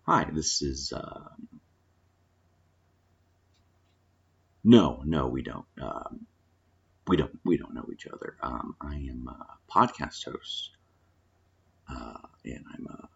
Hi, 0.02 0.28
this 0.32 0.62
is. 0.62 0.92
Um... 0.92 1.60
No, 4.64 5.00
no, 5.04 5.28
we 5.28 5.42
don't. 5.42 5.64
Um, 5.80 6.26
we 7.06 7.16
don't. 7.16 7.38
We 7.44 7.56
don't 7.56 7.72
know 7.72 7.86
each 7.92 8.08
other. 8.08 8.36
Um, 8.42 8.74
I 8.80 8.96
am 8.96 9.28
a 9.28 9.46
podcast 9.72 10.24
host, 10.24 10.70
uh, 11.88 12.18
and 12.44 12.64
I'm 12.74 12.86
a. 12.88 13.08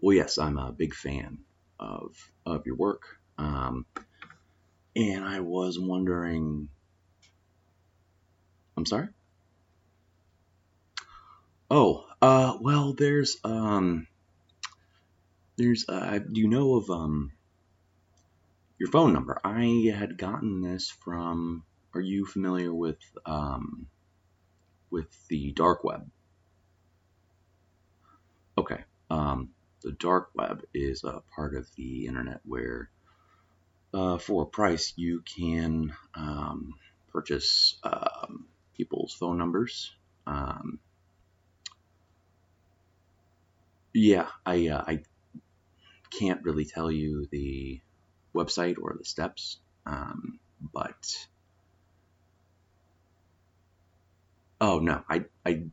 Well, 0.00 0.16
yes, 0.16 0.38
I'm 0.38 0.58
a 0.58 0.72
big 0.72 0.92
fan 0.92 1.38
of 1.78 2.16
of 2.44 2.66
your 2.66 2.74
work. 2.74 3.02
Um, 3.38 3.86
and 4.96 5.24
I 5.24 5.38
was 5.38 5.78
wondering. 5.78 6.68
I'm 8.82 8.86
sorry. 8.86 9.08
Oh, 11.70 12.04
uh, 12.20 12.58
well, 12.60 12.94
there's 12.94 13.36
um, 13.44 14.08
there's 15.56 15.84
uh, 15.88 16.18
do 16.18 16.40
you 16.40 16.48
know 16.48 16.74
of 16.74 16.90
um, 16.90 17.30
your 18.80 18.90
phone 18.90 19.12
number? 19.12 19.40
I 19.44 19.92
had 19.96 20.18
gotten 20.18 20.62
this 20.62 20.90
from. 20.90 21.62
Are 21.94 22.00
you 22.00 22.26
familiar 22.26 22.74
with 22.74 22.98
um, 23.24 23.86
with 24.90 25.06
the 25.28 25.52
dark 25.52 25.84
web? 25.84 26.10
Okay. 28.58 28.80
Um, 29.10 29.50
the 29.82 29.92
dark 29.92 30.30
web 30.34 30.64
is 30.74 31.04
a 31.04 31.22
part 31.36 31.54
of 31.54 31.68
the 31.76 32.06
internet 32.06 32.40
where, 32.44 32.90
uh, 33.94 34.18
for 34.18 34.42
a 34.42 34.46
price, 34.46 34.92
you 34.96 35.20
can 35.20 35.94
um, 36.16 36.74
purchase 37.12 37.78
um, 37.84 38.46
people's 38.76 39.12
phone 39.14 39.38
numbers. 39.38 39.94
Um, 40.26 40.78
yeah, 43.92 44.28
I 44.46 44.68
uh, 44.68 44.84
I 44.86 45.02
can't 46.10 46.42
really 46.44 46.64
tell 46.64 46.90
you 46.90 47.26
the 47.30 47.80
website 48.34 48.76
or 48.80 48.94
the 48.98 49.04
steps, 49.04 49.58
um, 49.86 50.38
but 50.72 51.26
oh 54.60 54.78
no, 54.78 55.02
I 55.08 55.24
I 55.44 55.64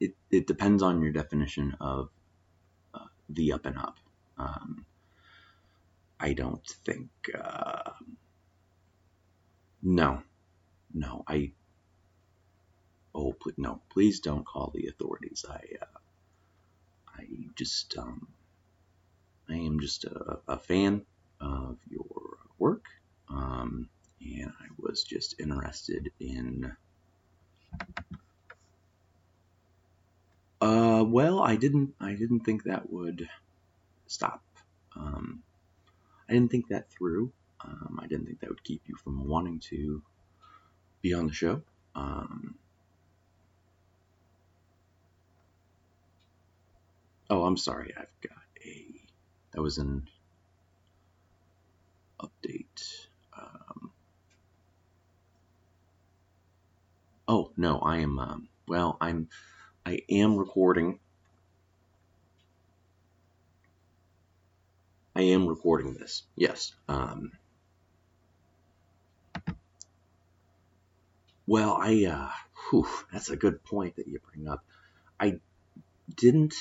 it 0.00 0.14
it 0.30 0.46
depends 0.46 0.82
on 0.82 1.02
your 1.02 1.12
definition 1.12 1.76
of 1.80 2.10
uh, 2.94 3.06
the 3.28 3.52
up 3.52 3.66
and 3.66 3.78
up. 3.78 3.96
Um, 4.38 4.84
I 6.18 6.32
don't 6.32 6.66
think. 6.84 7.08
Uh, 7.38 7.90
no, 9.82 10.22
no, 10.92 11.24
I. 11.26 11.52
Oh 13.18 13.32
pl- 13.32 13.52
no! 13.56 13.80
Please 13.88 14.20
don't 14.20 14.44
call 14.44 14.70
the 14.74 14.88
authorities. 14.88 15.46
I, 15.48 15.60
uh, 15.80 15.98
I 17.08 17.26
just, 17.54 17.96
um, 17.96 18.28
I 19.48 19.54
am 19.54 19.80
just 19.80 20.04
a, 20.04 20.38
a 20.46 20.58
fan 20.58 21.06
of 21.40 21.78
your 21.90 22.36
work, 22.58 22.84
um, 23.30 23.88
and 24.20 24.50
I 24.60 24.66
was 24.78 25.02
just 25.02 25.40
interested 25.40 26.12
in. 26.20 26.76
Uh, 30.60 31.02
well, 31.06 31.40
I 31.40 31.56
didn't, 31.56 31.94
I 31.98 32.12
didn't 32.12 32.40
think 32.40 32.64
that 32.64 32.92
would 32.92 33.26
stop. 34.06 34.42
Um, 34.94 35.42
I 36.28 36.34
didn't 36.34 36.50
think 36.50 36.68
that 36.68 36.90
through. 36.90 37.32
Um, 37.62 37.98
I 38.02 38.06
didn't 38.06 38.26
think 38.26 38.40
that 38.40 38.50
would 38.50 38.62
keep 38.62 38.82
you 38.86 38.96
from 38.96 39.26
wanting 39.26 39.60
to 39.70 40.02
be 41.00 41.14
on 41.14 41.26
the 41.26 41.32
show. 41.32 41.62
Um, 41.94 42.56
oh, 47.30 47.44
I'm 47.44 47.56
sorry. 47.56 47.92
I've 47.96 48.20
got 48.20 48.38
a. 48.64 48.84
That 49.52 49.62
was 49.62 49.78
an 49.78 50.08
update. 52.20 53.06
Um, 53.36 53.90
oh 57.28 57.50
no, 57.56 57.78
I 57.78 57.98
am. 57.98 58.18
Um, 58.18 58.48
well, 58.66 58.96
I'm. 59.00 59.28
I 59.84 60.00
am 60.10 60.36
recording. 60.36 60.98
I 65.14 65.22
am 65.22 65.46
recording 65.46 65.94
this. 65.94 66.24
Yes. 66.36 66.74
Um, 66.88 67.32
well, 71.46 71.78
I. 71.80 72.04
Uh, 72.06 72.30
whew, 72.70 72.88
that's 73.12 73.30
a 73.30 73.36
good 73.36 73.64
point 73.64 73.96
that 73.96 74.08
you 74.08 74.18
bring 74.32 74.48
up. 74.48 74.64
I 75.18 75.40
didn't 76.14 76.54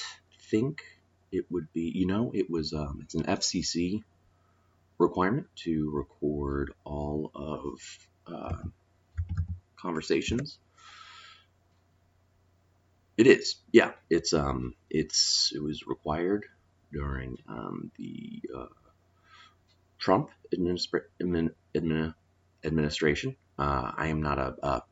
think 0.56 0.82
it 1.32 1.46
would 1.52 1.72
be. 1.74 1.92
You 1.94 2.08
know, 2.08 2.32
it 2.34 2.50
was. 2.50 2.74
Um, 2.74 3.00
it's 3.04 3.16
an 3.16 3.24
FCC 3.24 4.04
requirement 4.98 5.48
to 5.64 5.92
record 5.92 6.74
all 6.86 7.32
of 7.36 7.80
uh, 8.28 8.64
conversations. 9.76 10.60
It 13.18 13.28
is, 13.28 13.56
yeah. 13.72 13.92
It's 14.10 14.34
um, 14.34 14.76
it's 14.90 15.52
it 15.56 15.62
was 15.62 15.88
required 15.88 16.46
during 16.92 17.38
um, 17.48 17.92
the 17.98 18.42
uh, 18.56 18.74
Trump 20.00 20.30
administra- 20.54 21.10
admin, 21.22 21.50
admin, 21.74 22.14
administration. 22.64 23.36
Uh, 23.58 23.92
I 23.96 24.08
am 24.08 24.22
not 24.22 24.38
a, 24.38 24.56
a 24.64 24.84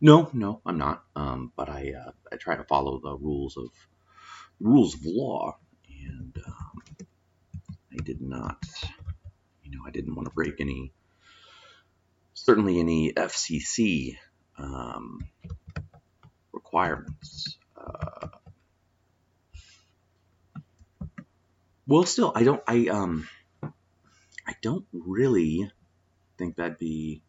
no, 0.00 0.28
no, 0.32 0.60
I'm 0.66 0.78
not. 0.78 1.04
Um, 1.14 1.52
but 1.56 1.68
I 1.68 1.94
uh, 2.04 2.10
I 2.32 2.36
try 2.36 2.56
to 2.56 2.64
follow 2.64 3.00
the 3.00 3.16
rules 3.16 3.56
of 3.56 3.70
rules 4.62 4.94
of 4.94 5.00
law, 5.04 5.58
and 5.88 6.38
um, 6.46 6.82
I 7.92 8.02
did 8.02 8.20
not. 8.20 8.64
You 9.64 9.72
know, 9.72 9.84
I 9.86 9.90
didn't 9.90 10.14
want 10.14 10.28
to 10.28 10.34
break 10.34 10.60
any, 10.60 10.92
certainly 12.34 12.78
any 12.78 13.12
FCC 13.12 14.16
um, 14.58 15.26
requirements. 16.52 17.58
Uh, 17.76 18.28
well, 21.86 22.04
still, 22.04 22.32
I 22.34 22.44
don't. 22.44 22.62
I 22.66 22.86
um, 22.88 23.28
I 24.46 24.54
don't 24.62 24.86
really 24.92 25.70
think 26.38 26.56
that'd 26.56 26.78
be 26.78 27.22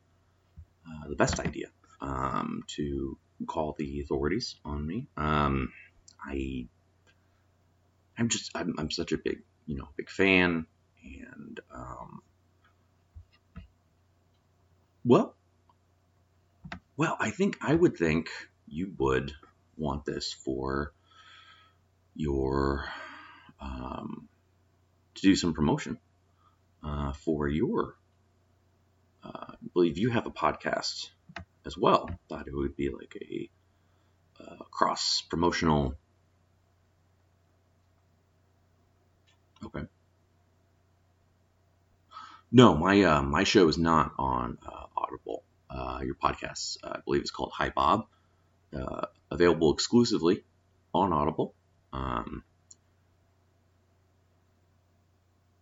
uh, 0.88 1.10
the 1.10 1.16
best 1.16 1.40
idea 1.40 1.68
um, 2.02 2.64
to 2.68 3.18
call 3.48 3.76
the 3.78 4.02
authorities 4.02 4.56
on 4.66 4.86
me. 4.86 5.08
Um, 5.18 5.72
I, 6.24 6.68
I'm 8.18 8.30
just, 8.30 8.52
I'm, 8.56 8.76
I'm 8.78 8.92
such 8.92 9.12
a 9.12 9.18
big, 9.18 9.42
you 9.66 9.78
know, 9.78 9.88
big 9.98 10.10
fan, 10.10 10.66
and 11.04 11.60
um, 11.74 12.22
well, 15.04 15.36
well, 16.96 17.18
I 17.20 17.32
think 17.32 17.58
I 17.62 17.74
would 17.74 17.98
think 17.98 18.30
you 18.68 18.94
would 18.98 19.34
want 19.78 20.06
this 20.06 20.32
for 20.34 20.94
your 22.16 22.86
um, 23.60 24.28
to 25.16 25.22
do 25.22 25.36
some 25.36 25.54
promotion 25.54 25.98
uh, 26.84 27.14
for 27.14 27.48
your. 27.48 27.96
Uh, 29.24 29.54
I 29.54 29.56
believe 29.74 29.98
you 29.98 30.10
have 30.12 30.28
a 30.28 30.32
podcast 30.32 31.10
as 31.66 31.78
well. 31.78 32.10
Thought 32.30 32.48
it 32.48 32.56
would 32.56 32.76
be 32.76 32.90
like 32.90 33.16
a 33.22 33.50
uh, 34.44 34.64
cross 34.70 35.22
promotional. 35.30 35.96
Okay. 39.66 39.86
No, 42.56 42.76
my 42.76 43.02
uh, 43.02 43.24
my 43.24 43.46
show 43.46 43.68
is 43.68 43.80
not 43.80 44.14
on 44.20 44.60
uh, 44.64 44.86
Audible. 44.96 45.44
Uh, 45.68 46.02
your 46.04 46.14
podcast, 46.14 46.78
uh, 46.84 46.98
I 46.98 47.00
believe, 47.04 47.24
is 47.24 47.32
called 47.32 47.52
Hi 47.56 47.70
Bob. 47.70 48.06
Uh, 48.72 49.08
available 49.32 49.74
exclusively 49.74 50.44
on 50.94 51.12
Audible. 51.14 51.56
Um, 51.92 52.44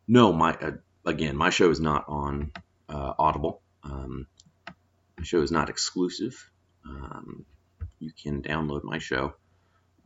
no, 0.05 0.33
my 0.33 0.51
uh, 0.51 0.71
again, 1.05 1.37
my 1.37 1.49
show 1.49 1.69
is 1.69 1.79
not 1.79 2.03
on 2.09 2.51
Audible. 2.89 3.61
Um, 3.83 4.27
my 5.17 5.23
show 5.23 5.41
is 5.41 5.51
not 5.51 5.69
exclusive. 5.69 6.51
Um, 6.85 7.45
you 7.99 8.11
can 8.11 8.41
download 8.41 8.83
my 8.83 8.97
show 8.97 9.35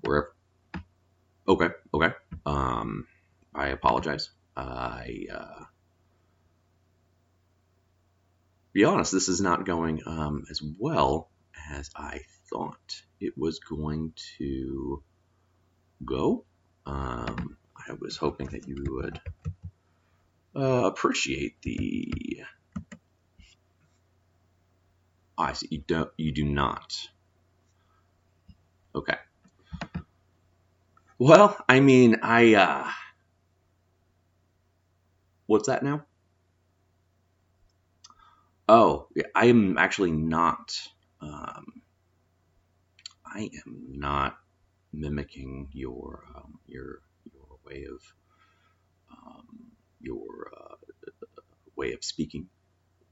wherever. 0.01 0.35
Okay, 1.47 1.69
okay. 1.95 2.13
Um, 2.45 3.07
I 3.55 3.69
apologize. 3.69 4.29
I 4.55 5.25
uh, 5.33 5.63
be 8.75 8.83
honest, 8.83 9.13
this 9.13 9.29
is 9.29 9.39
not 9.39 9.65
going 9.65 10.01
um, 10.05 10.43
as 10.51 10.61
well 10.61 11.29
as 11.71 11.89
I 11.95 12.19
thought 12.51 13.01
it 13.21 13.37
was 13.37 13.59
going 13.59 14.11
to 14.37 15.01
go. 16.03 16.43
Um, 16.85 17.55
I 17.73 17.93
was 17.97 18.17
hoping 18.17 18.47
that 18.47 18.67
you 18.67 18.75
would 18.89 19.21
uh, 20.53 20.87
appreciate 20.87 21.61
the. 21.61 22.43
I 25.37 25.53
see. 25.53 25.67
You 25.71 25.83
don't. 25.87 26.11
You 26.17 26.33
do 26.33 26.43
not. 26.43 26.97
Okay. 28.93 29.17
Well, 31.17 31.57
I 31.69 31.79
mean, 31.79 32.17
I. 32.23 32.55
Uh, 32.55 32.91
what's 35.45 35.67
that 35.67 35.81
now? 35.81 36.05
Oh, 38.67 39.07
I 39.35 39.45
am 39.45 39.77
actually 39.77 40.11
not. 40.11 40.73
Um, 41.21 41.81
I 43.25 43.49
am 43.65 43.85
not 43.89 44.37
mimicking 44.93 45.69
your 45.73 46.23
um, 46.35 46.59
your 46.65 47.01
your 47.33 47.59
way 47.65 47.85
of 47.85 48.01
um, 49.11 49.47
your 50.01 50.51
uh, 50.57 50.75
way 51.75 51.93
of 51.93 52.03
speaking 52.03 52.47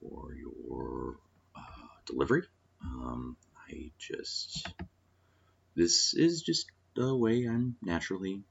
or 0.01 0.33
your 0.35 1.17
uh, 1.55 1.87
delivery. 2.07 2.43
Um, 2.83 3.37
I 3.69 3.91
just 3.99 4.67
this 5.75 6.13
is 6.15 6.41
just 6.41 6.67
the 6.95 7.15
way 7.15 7.45
I'm 7.45 7.75
naturally 7.81 8.43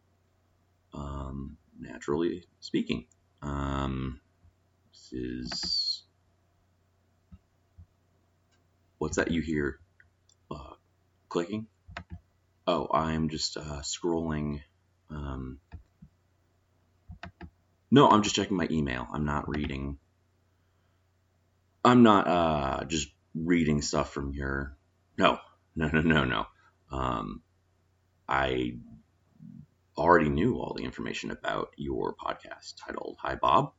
um, 0.94 1.56
naturally 1.78 2.44
speaking. 2.60 3.06
Um, 3.42 4.20
this 4.92 5.12
is 5.12 5.81
what's 9.02 9.16
that 9.16 9.32
you 9.32 9.42
hear 9.42 9.80
uh, 10.48 10.74
clicking? 11.28 11.66
Oh, 12.68 12.86
I'm 12.94 13.30
just 13.30 13.56
uh, 13.56 13.80
scrolling. 13.82 14.60
Um, 15.10 15.58
no, 17.90 18.08
I'm 18.08 18.22
just 18.22 18.36
checking 18.36 18.56
my 18.56 18.68
email. 18.70 19.08
I'm 19.12 19.24
not 19.24 19.48
reading. 19.48 19.98
I'm 21.84 22.04
not 22.04 22.28
uh, 22.28 22.84
just 22.84 23.08
reading 23.34 23.82
stuff 23.82 24.12
from 24.12 24.32
your. 24.34 24.76
No, 25.18 25.38
no, 25.74 25.88
no, 25.88 26.00
no, 26.02 26.24
no. 26.24 26.46
Um, 26.92 27.42
I 28.28 28.76
already 29.98 30.28
knew 30.28 30.58
all 30.58 30.74
the 30.74 30.84
information 30.84 31.32
about 31.32 31.70
your 31.76 32.14
podcast 32.14 32.74
titled 32.86 33.16
Hi 33.20 33.34
Bob, 33.34 33.72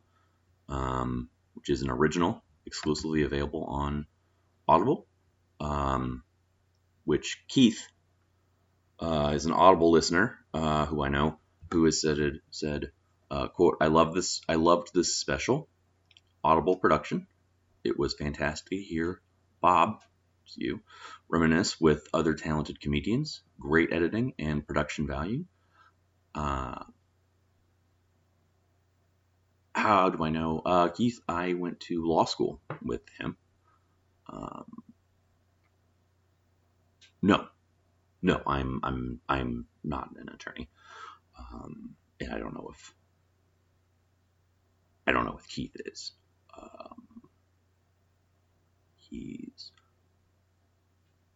um, 0.68 1.30
which 1.54 1.70
is 1.70 1.82
an 1.82 1.90
original 1.90 2.44
exclusively 2.66 3.24
available 3.24 3.64
on 3.64 4.06
Audible, 4.68 5.08
um, 5.64 6.24
which 7.06 7.44
Keith 7.48 7.88
uh, 9.00 9.32
is 9.34 9.46
an 9.46 9.54
Audible 9.54 9.92
listener 9.92 10.38
uh, 10.54 10.86
who 10.86 11.04
I 11.04 11.10
know 11.10 11.40
who 11.72 11.86
has 11.86 12.02
said 12.02 12.20
said 12.52 12.92
uh, 13.32 13.48
quote 13.48 13.78
I 13.82 13.88
love 13.88 14.14
this 14.14 14.42
I 14.48 14.56
loved 14.56 14.94
this 14.94 15.16
special 15.16 15.70
Audible 16.44 16.76
production. 16.76 17.26
It 17.84 17.98
was 17.98 18.14
fantastic 18.14 18.70
to 18.70 18.78
hear 18.78 19.22
Bob, 19.62 20.02
you, 20.56 20.82
reminisce 21.30 21.80
with 21.80 22.08
other 22.14 22.34
talented 22.34 22.82
comedians. 22.82 23.42
Great 23.60 23.94
editing 23.94 24.34
and 24.38 24.68
production 24.68 25.08
value. 25.08 25.46
Uh, 26.36 26.84
how 29.74 30.10
do 30.10 30.24
I 30.24 30.30
know? 30.30 30.62
Uh, 30.66 30.90
Keith, 30.90 31.20
I 31.28 31.54
went 31.54 31.80
to 31.82 32.06
law 32.06 32.26
school 32.26 32.62
with 32.82 33.02
him. 33.18 33.38
Um, 34.32 34.66
no, 37.24 37.48
no, 38.22 38.42
I'm 38.46 38.82
I'm 38.84 39.22
I'm 39.30 39.66
not 39.84 40.10
an 40.20 40.30
attorney, 40.30 40.70
um, 41.40 41.96
and 42.20 42.34
I 42.34 42.38
don't 42.38 42.54
know 42.54 42.70
if 42.70 42.94
I 45.08 45.14
don't 45.14 45.26
know 45.26 45.38
if 45.40 45.48
Keith 45.48 45.76
is. 45.86 46.12
Um, 46.58 47.24
he's 48.98 49.72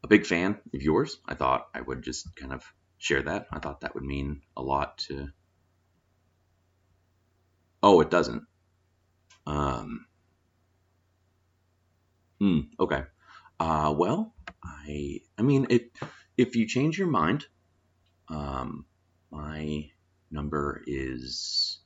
a 0.03 0.07
big 0.07 0.25
fan 0.25 0.59
of 0.73 0.81
yours. 0.83 1.17
I 1.25 1.35
thought 1.35 1.69
I 1.73 1.81
would 1.81 2.03
just 2.03 2.35
kind 2.35 2.51
of 2.51 2.63
share 2.97 3.21
that. 3.21 3.47
I 3.51 3.59
thought 3.59 3.81
that 3.81 3.95
would 3.95 4.03
mean 4.03 4.41
a 4.57 4.61
lot 4.61 4.97
to. 5.07 5.29
Oh, 7.81 8.01
it 8.01 8.11
doesn't. 8.11 8.43
Um. 9.45 10.05
Hmm. 12.39 12.59
Okay. 12.77 13.03
Uh. 13.57 13.93
Well, 13.97 14.33
I. 14.63 15.21
I 15.37 15.41
mean, 15.41 15.67
it. 15.69 15.91
If 16.37 16.55
you 16.55 16.67
change 16.67 16.97
your 16.99 17.07
mind, 17.07 17.45
um, 18.29 18.85
my 19.31 19.89
number 20.31 20.83
is. 20.87 21.79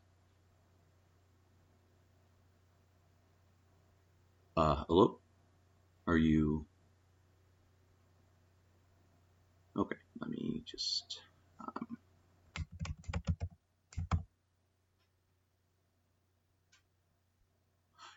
Uh. 4.58 4.84
Hello. 4.88 5.20
Are 6.08 6.18
you? 6.18 6.66
Okay. 9.78 9.98
Let 10.20 10.30
me 10.30 10.64
just. 10.66 11.20
Um, 11.60 11.98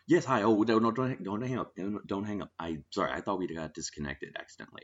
Yes, 0.07 0.25
hi. 0.25 0.43
Oh, 0.43 0.61
no, 0.61 0.79
no, 0.79 0.91
don't, 0.91 1.09
hang- 1.09 1.23
don't 1.23 1.41
hang 1.41 1.57
up. 1.59 1.75
Don't, 1.75 2.05
don't 2.05 2.23
hang 2.25 2.41
up. 2.41 2.51
I 2.59 2.79
sorry. 2.91 3.11
I 3.11 3.21
thought 3.21 3.39
we 3.39 3.47
got 3.53 3.73
disconnected 3.73 4.35
accidentally. 4.39 4.83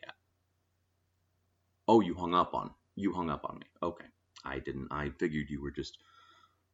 Oh, 1.88 2.00
you 2.02 2.16
hung 2.16 2.34
up 2.34 2.54
on. 2.54 2.72
You 2.96 3.14
hung 3.14 3.30
up 3.30 3.46
on 3.46 3.60
me. 3.60 3.66
Okay, 3.84 4.06
I 4.44 4.60
didn't. 4.60 4.88
I 4.92 5.10
figured 5.20 5.48
you 5.50 5.62
were 5.62 5.72
just 5.72 5.98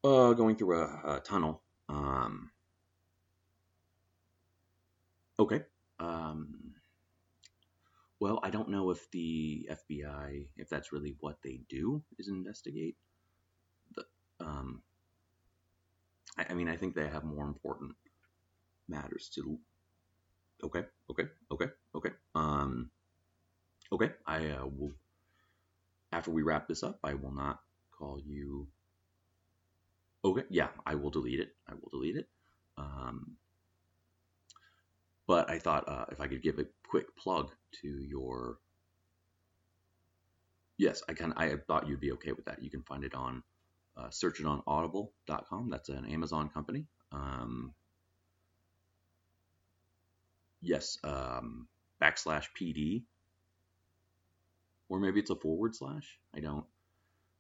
uh 0.03 0.33
going 0.33 0.55
through 0.55 0.79
a, 0.79 1.15
a 1.17 1.19
tunnel. 1.19 1.61
Um. 1.89 2.51
Okay. 5.39 5.63
Um. 5.99 6.73
Well, 8.19 8.39
I 8.41 8.49
don't 8.49 8.69
know 8.69 8.89
if 8.91 9.09
the 9.11 9.69
FBI, 9.69 10.47
if 10.57 10.69
that's 10.69 10.91
really 10.91 11.15
what 11.19 11.37
they 11.43 11.59
do, 11.69 12.03
is 12.17 12.29
investigate. 12.29 12.95
The 13.95 14.05
um. 14.39 14.81
I, 16.37 16.47
I 16.49 16.53
mean, 16.53 16.69
I 16.69 16.77
think 16.77 16.95
they 16.95 17.07
have 17.07 17.23
more 17.23 17.45
important 17.45 17.95
matters 18.87 19.29
to. 19.35 19.57
Okay. 20.63 20.83
Okay. 21.09 21.23
Okay. 21.51 21.67
Okay. 21.95 22.09
Um. 22.35 22.89
Okay. 23.91 24.11
I 24.25 24.49
uh, 24.49 24.65
will. 24.65 24.93
After 26.11 26.31
we 26.31 26.41
wrap 26.41 26.67
this 26.67 26.83
up, 26.83 26.99
I 27.03 27.13
will 27.13 27.33
not 27.33 27.59
call 27.97 28.19
you. 28.25 28.67
Okay. 30.23 30.43
Yeah, 30.49 30.69
I 30.85 30.95
will 30.95 31.09
delete 31.09 31.39
it. 31.39 31.55
I 31.67 31.73
will 31.73 31.89
delete 31.89 32.15
it. 32.15 32.27
Um. 32.77 33.37
But 35.27 35.49
I 35.49 35.59
thought 35.59 35.87
uh, 35.89 36.05
if 36.09 36.21
I 36.21 36.27
could 36.27 36.41
give 36.41 36.57
a 36.57 36.65
quick 36.89 37.15
plug 37.17 37.51
to 37.81 37.87
your. 37.87 38.57
Yes, 40.77 41.03
I 41.09 41.13
can. 41.13 41.33
I 41.35 41.55
thought 41.67 41.87
you'd 41.87 41.99
be 41.99 42.13
okay 42.13 42.31
with 42.31 42.45
that. 42.45 42.63
You 42.63 42.69
can 42.69 42.83
find 42.83 43.03
it 43.03 43.13
on. 43.13 43.43
Uh, 43.97 44.09
search 44.11 44.39
it 44.39 44.45
on 44.45 44.61
audible.com. 44.67 45.69
That's 45.71 45.89
an 45.89 46.05
Amazon 46.05 46.49
company. 46.49 46.85
Um, 47.11 47.73
yes, 50.61 50.97
um, 51.03 51.67
backslash 52.01 52.45
PD, 52.59 53.03
or 54.89 54.99
maybe 54.99 55.19
it's 55.19 55.29
a 55.29 55.35
forward 55.35 55.75
slash. 55.75 56.19
I 56.35 56.39
don't, 56.39 56.65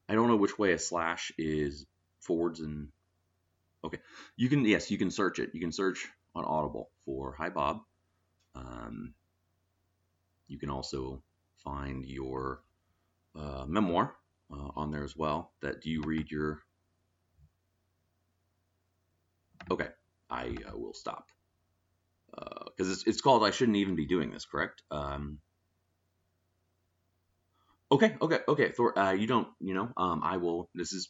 I 0.09 0.15
don't 0.15 0.27
know 0.27 0.35
which 0.35 0.57
way 0.57 0.73
a 0.73 0.79
slash 0.79 1.31
is 1.37 1.85
forwards 2.21 2.59
and. 2.59 2.89
Okay, 3.83 3.99
you 4.35 4.49
can 4.49 4.65
yes, 4.65 4.89
you 4.89 4.97
can 4.97 5.11
search 5.11 5.39
it. 5.39 5.51
You 5.53 5.61
can 5.61 5.71
search 5.71 6.07
on 6.35 6.43
Audible 6.43 6.89
for 7.05 7.35
Hi 7.37 7.49
Bob. 7.49 7.81
Um, 8.55 9.13
you 10.47 10.57
can 10.57 10.69
also 10.69 11.21
find 11.63 12.05
your 12.05 12.61
uh, 13.35 13.65
memoir 13.67 14.15
uh, 14.51 14.69
on 14.75 14.91
there 14.91 15.03
as 15.03 15.15
well. 15.15 15.51
That 15.61 15.81
do 15.81 15.89
you 15.89 16.01
read 16.01 16.31
your? 16.31 16.63
Okay, 19.69 19.89
I 20.29 20.55
uh, 20.67 20.77
will 20.77 20.93
stop 20.93 21.27
because 22.37 22.91
it's 22.91 23.07
it's 23.07 23.21
called. 23.21 23.43
I 23.43 23.51
shouldn't 23.51 23.77
even 23.77 23.95
be 23.95 24.05
doing 24.05 24.31
this. 24.31 24.45
Correct. 24.45 24.83
Um, 24.91 25.39
okay, 27.91 28.15
okay, 28.21 28.39
okay. 28.47 28.71
Thor, 28.71 28.97
uh, 28.97 29.11
you 29.13 29.27
don't. 29.27 29.47
You 29.59 29.73
know. 29.73 29.89
Um, 29.97 30.21
I 30.23 30.37
will. 30.37 30.69
This 30.75 30.93
is. 30.93 31.09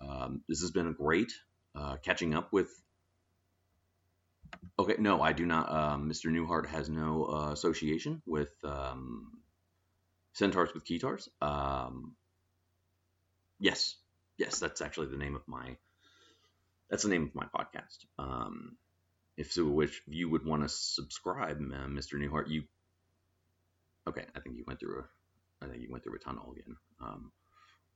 Um, 0.00 0.42
this 0.48 0.60
has 0.60 0.70
been 0.70 0.92
great. 0.92 1.32
Uh, 1.74 1.96
catching 2.04 2.34
up 2.34 2.52
with. 2.52 2.68
Okay, 4.78 4.96
no, 4.98 5.22
I 5.22 5.32
do 5.32 5.46
not. 5.46 5.70
Um, 5.70 6.10
Mr. 6.10 6.30
Newhart 6.30 6.68
has 6.68 6.88
no 6.88 7.24
uh, 7.24 7.52
association 7.52 8.22
with 8.26 8.48
um, 8.64 9.32
Centaurs 10.32 10.74
with 10.74 10.84
Keytars. 10.84 11.28
Um, 11.40 12.16
yes, 13.58 13.96
yes, 14.36 14.58
that's 14.58 14.80
actually 14.80 15.08
the 15.08 15.16
name 15.16 15.36
of 15.36 15.42
my. 15.46 15.76
That's 16.90 17.04
the 17.04 17.08
name 17.08 17.24
of 17.24 17.34
my 17.34 17.46
podcast. 17.46 18.04
Um, 18.18 18.76
if 19.36 19.52
so, 19.52 19.64
which 19.66 20.02
you 20.06 20.28
would 20.28 20.44
want 20.44 20.62
to 20.62 20.68
subscribe, 20.68 21.58
uh, 21.58 21.86
Mr. 21.86 22.14
Newhart, 22.14 22.48
you. 22.48 22.64
Okay, 24.08 24.24
I 24.34 24.40
think 24.40 24.56
you 24.56 24.64
went 24.66 24.80
through 24.80 25.00
a. 25.00 25.64
I 25.64 25.68
think 25.68 25.82
you 25.82 25.88
went 25.90 26.04
through 26.04 26.16
a 26.16 26.18
tunnel 26.18 26.52
again. 26.52 26.76
Um, 27.00 27.32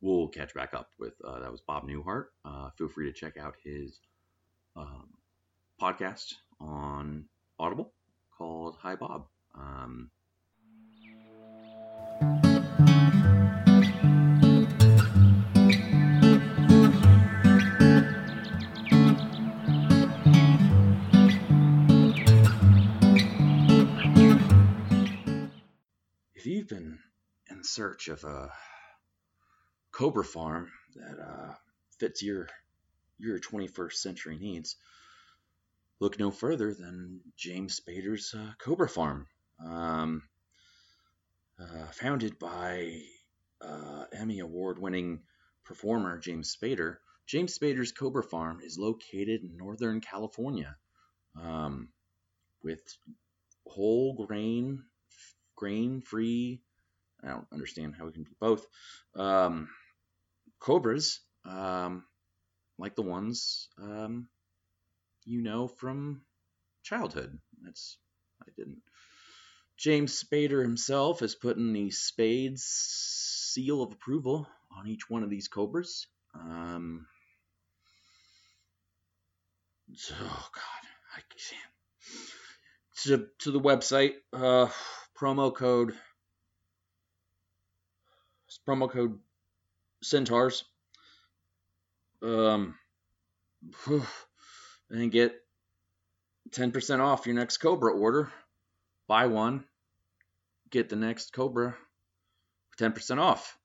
we'll 0.01 0.29
catch 0.29 0.55
back 0.55 0.75
up 0.75 0.91
with 0.99 1.15
uh, 1.25 1.41
that 1.41 1.51
was 1.51 1.63
Bob 1.63 1.89
Newhart. 1.89 2.27
Uh, 2.45 2.71
feel 2.77 2.89
free 2.89 3.11
to 3.11 3.19
check 3.19 3.37
out 3.37 3.55
his 3.65 3.99
um, 4.77 5.09
podcast 5.81 6.35
on 6.61 7.25
Audible 7.59 7.93
called 8.37 8.77
Hi 8.81 8.97
Bob. 8.97 9.27
Um, 9.55 10.11
you've 26.65 26.79
been 26.79 26.99
in 27.51 27.63
search 27.63 28.09
of 28.09 28.25
a 28.25 28.51
cobra 29.93 30.25
farm 30.25 30.71
that 30.95 31.19
uh, 31.21 31.53
fits 31.99 32.23
your 32.23 32.49
your 33.19 33.39
21st 33.39 33.93
century 33.93 34.39
needs, 34.39 34.77
look 36.01 36.19
no 36.19 36.31
further 36.31 36.73
than 36.73 37.21
James 37.37 37.81
Spader's 37.81 38.35
uh, 38.35 38.53
Cobra 38.59 38.89
Farm, 38.89 39.27
um, 39.65 40.23
uh, 41.61 41.87
founded 41.93 42.39
by 42.39 42.99
uh, 43.61 44.05
Emmy 44.13 44.41
Award-winning 44.41 45.21
performer 45.65 46.19
James 46.19 46.57
Spader. 46.57 46.97
James 47.27 47.57
Spader's 47.57 47.93
Cobra 47.93 48.23
Farm 48.23 48.61
is 48.65 48.79
located 48.79 49.43
in 49.43 49.57
Northern 49.57 50.01
California, 50.01 50.77
um, 51.41 51.91
with 52.63 52.83
whole 53.67 54.27
grain, 54.27 54.83
grain-free. 55.57 56.61
I 57.23 57.29
don't 57.29 57.47
understand 57.53 57.95
how 57.99 58.07
we 58.07 58.13
can 58.13 58.25
be 58.25 58.37
both. 58.39 58.67
Um, 59.17 59.69
cobras, 60.61 61.21
um, 61.45 62.05
like 62.79 62.95
the 62.97 63.03
ones 63.03 63.69
um, 63.81 64.29
you 65.25 65.41
know 65.41 65.69
from 65.69 66.23
childhood. 66.83 67.39
That's 67.63 67.99
I 68.43 68.51
didn't. 68.57 68.83
James 69.77 70.23
Spader 70.23 70.63
himself 70.63 71.21
has 71.21 71.35
put 71.35 71.57
in 71.57 71.73
the 71.73 71.91
Spades 71.91 72.63
seal 72.63 73.83
of 73.83 73.93
approval 73.93 74.47
on 74.77 74.87
each 74.87 75.09
one 75.09 75.23
of 75.23 75.31
these 75.31 75.49
cobras. 75.49 76.07
Um, 76.35 77.07
so, 79.95 80.15
oh 80.21 80.49
God, 80.55 80.89
I 81.17 81.21
can't. 81.31 81.73
To, 83.05 83.29
to 83.41 83.51
the 83.51 83.61
website, 83.61 84.15
uh, 84.33 84.69
promo 85.19 85.55
code, 85.55 85.95
promo 88.67 88.91
code 88.91 89.19
Centaurs. 90.03 90.65
Um, 92.23 92.75
and 94.91 95.11
get 95.11 95.35
10% 96.51 97.01
off 97.01 97.27
your 97.27 97.35
next 97.35 97.59
Cobra 97.59 97.93
order. 97.93 98.31
Buy 99.09 99.27
one, 99.27 99.65
get 100.71 100.89
the 100.89 100.97
next 100.97 101.33
Cobra 101.33 101.77
10% 102.79 103.19
off. 103.19 103.59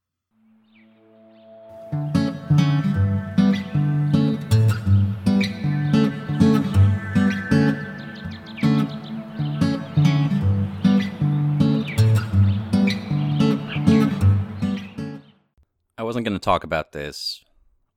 Wasn't 16.10 16.26
going 16.26 16.34
to 16.34 16.44
talk 16.44 16.64
about 16.64 16.92
this. 16.92 17.46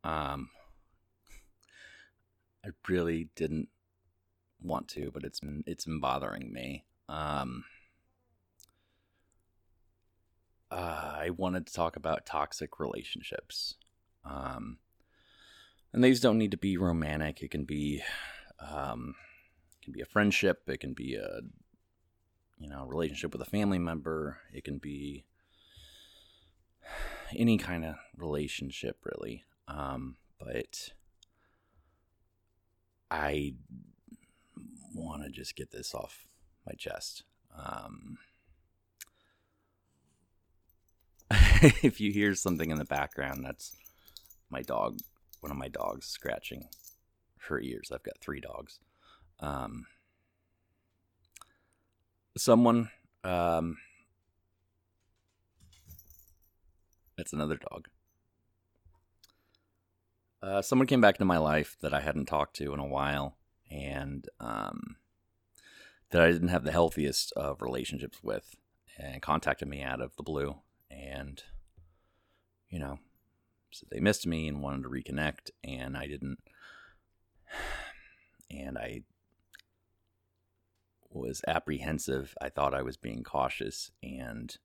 Um, 0.05 0.51
I 2.63 2.69
really 2.87 3.31
didn't 3.35 3.69
want 4.61 4.89
to, 4.89 5.11
but 5.15 5.25
it's 5.25 5.41
been 5.41 5.65
it's 5.67 5.87
been 5.87 5.99
bothering 5.99 6.53
me. 6.53 6.85
Um, 7.09 7.65
uh, 10.71 11.15
I 11.21 11.31
wanted 11.31 11.67
to 11.67 11.73
talk 11.73 11.97
about 11.97 12.27
toxic 12.27 12.79
relationships. 12.79 13.77
Um, 14.27 14.77
and 15.95 16.05
these 16.05 16.21
don't 16.21 16.37
need 16.37 16.51
to 16.51 16.59
be 16.59 16.77
romantic. 16.77 17.43
It 17.43 17.51
can 17.51 17.65
be, 17.65 18.03
um, 18.61 19.15
it 19.81 19.85
can 19.87 19.95
be 19.95 20.03
a 20.03 20.07
friendship. 20.07 20.65
It 20.67 20.81
can 20.81 20.93
be 20.93 21.15
a, 21.15 21.41
you 22.59 22.69
know, 22.69 22.85
relationship 22.85 23.33
with 23.33 23.41
a 23.41 23.51
family 23.51 23.79
member. 23.79 24.37
It 24.53 24.65
can 24.65 24.77
be 24.77 25.25
any 27.37 27.59
kind 27.59 27.85
of 27.85 27.97
relationship, 28.17 28.99
really. 29.05 29.45
Um, 29.69 30.17
but 30.39 30.91
I 33.11 33.55
want 34.95 35.23
to 35.25 35.31
just 35.31 35.57
get 35.57 35.71
this 35.71 35.95
off 35.95 36.27
my 36.67 36.75
chest. 36.75 37.25
Um, 37.57 38.19
if 41.83 42.01
you 42.01 42.13
hear 42.13 42.35
something 42.35 42.71
in 42.71 42.79
the 42.79 42.85
background, 42.85 43.45
that's 43.45 43.77
my 44.51 44.63
dog, 44.63 44.99
one 45.41 45.51
of 45.53 45.59
my 45.59 45.69
dogs 45.69 46.07
scratching 46.07 46.69
her 47.49 47.61
ears. 47.61 47.91
I've 47.93 48.03
got 48.03 48.21
three 48.21 48.41
dogs. 48.41 48.79
um, 49.41 49.87
someone, 52.37 52.91
um, 53.25 53.77
that's 57.17 57.33
another 57.33 57.57
dog. 57.57 57.89
Uh, 60.43 60.61
someone 60.61 60.89
came 60.89 61.01
back 61.01 61.17
into 61.17 61.25
my 61.25 61.39
life 61.39 61.77
that 61.83 61.95
I 61.95 62.01
hadn't 62.01 62.27
talked 62.27 62.57
to 62.57 62.73
in 62.75 62.81
a 62.81 62.87
while, 62.87 63.37
and 63.71 64.29
um, 64.41 64.97
that 66.11 66.21
I 66.21 66.33
didn't 66.33 66.49
have 66.49 66.65
the 66.65 66.73
healthiest 66.73 67.33
of 67.33 67.63
relationships 67.63 68.19
with, 68.23 68.57
and 68.99 69.23
contacted 69.23 69.69
me 69.69 69.83
out 69.83 70.01
of 70.01 70.17
the 70.17 70.25
blue, 70.25 70.57
and 70.91 71.43
you 72.69 72.81
know, 72.81 72.99
said 73.71 73.89
they 73.91 74.01
missed 74.01 74.27
me 74.27 74.49
and 74.49 74.63
wanted 74.63 74.83
to 74.83 74.89
reconnect, 74.89 75.51
and 75.63 75.97
I 75.97 76.07
didn't, 76.09 76.39
and 78.51 78.77
I 78.77 79.03
was 81.09 81.43
apprehensive. 81.47 82.35
I 82.41 82.49
thought 82.49 82.75
I 82.75 82.83
was 82.83 82.97
being 82.97 83.23
cautious, 83.23 83.93
and 84.03 84.57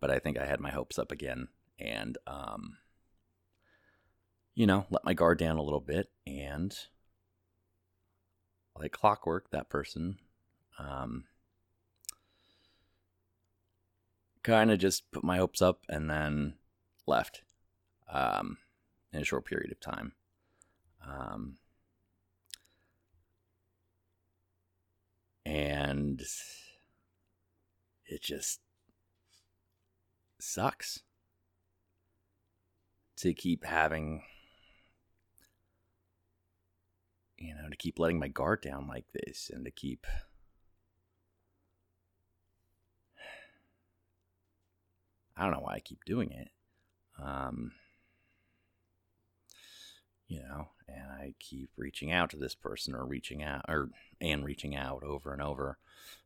but 0.00 0.10
I 0.10 0.18
think 0.18 0.38
I 0.38 0.46
had 0.46 0.60
my 0.60 0.70
hopes 0.70 0.98
up 0.98 1.12
again, 1.12 1.48
and 1.78 2.18
um 2.26 2.78
you 4.56 4.66
know, 4.66 4.86
let 4.90 5.04
my 5.04 5.12
guard 5.12 5.38
down 5.38 5.58
a 5.58 5.62
little 5.62 5.82
bit 5.82 6.10
and 6.26 6.74
like 8.74 8.90
clockwork, 8.90 9.50
that 9.50 9.68
person 9.68 10.18
um, 10.78 11.24
kind 14.42 14.70
of 14.70 14.78
just 14.78 15.10
put 15.12 15.22
my 15.22 15.36
hopes 15.36 15.60
up 15.60 15.80
and 15.88 16.10
then 16.10 16.54
left 17.06 17.42
um, 18.10 18.56
in 19.12 19.20
a 19.20 19.24
short 19.24 19.44
period 19.44 19.70
of 19.70 19.78
time. 19.78 20.12
Um, 21.06 21.58
and 25.44 26.22
it 28.06 28.22
just 28.22 28.60
sucks 30.38 31.00
to 33.16 33.32
keep 33.32 33.64
having 33.64 34.22
you 37.38 37.54
know, 37.54 37.68
to 37.68 37.76
keep 37.76 37.98
letting 37.98 38.18
my 38.18 38.28
guard 38.28 38.62
down 38.62 38.86
like 38.86 39.04
this 39.12 39.50
and 39.52 39.64
to 39.64 39.70
keep 39.70 40.06
I 45.36 45.42
don't 45.42 45.52
know 45.52 45.60
why 45.60 45.74
I 45.74 45.80
keep 45.80 46.04
doing 46.04 46.32
it. 46.32 46.48
Um 47.22 47.72
you 50.28 50.40
know, 50.40 50.70
and 50.88 51.12
I 51.12 51.34
keep 51.38 51.70
reaching 51.76 52.10
out 52.10 52.30
to 52.30 52.36
this 52.36 52.56
person 52.56 52.96
or 52.96 53.04
reaching 53.04 53.44
out 53.44 53.64
or 53.68 53.90
and 54.20 54.44
reaching 54.44 54.74
out 54.74 55.04
over 55.04 55.32
and 55.32 55.40
over. 55.40 55.78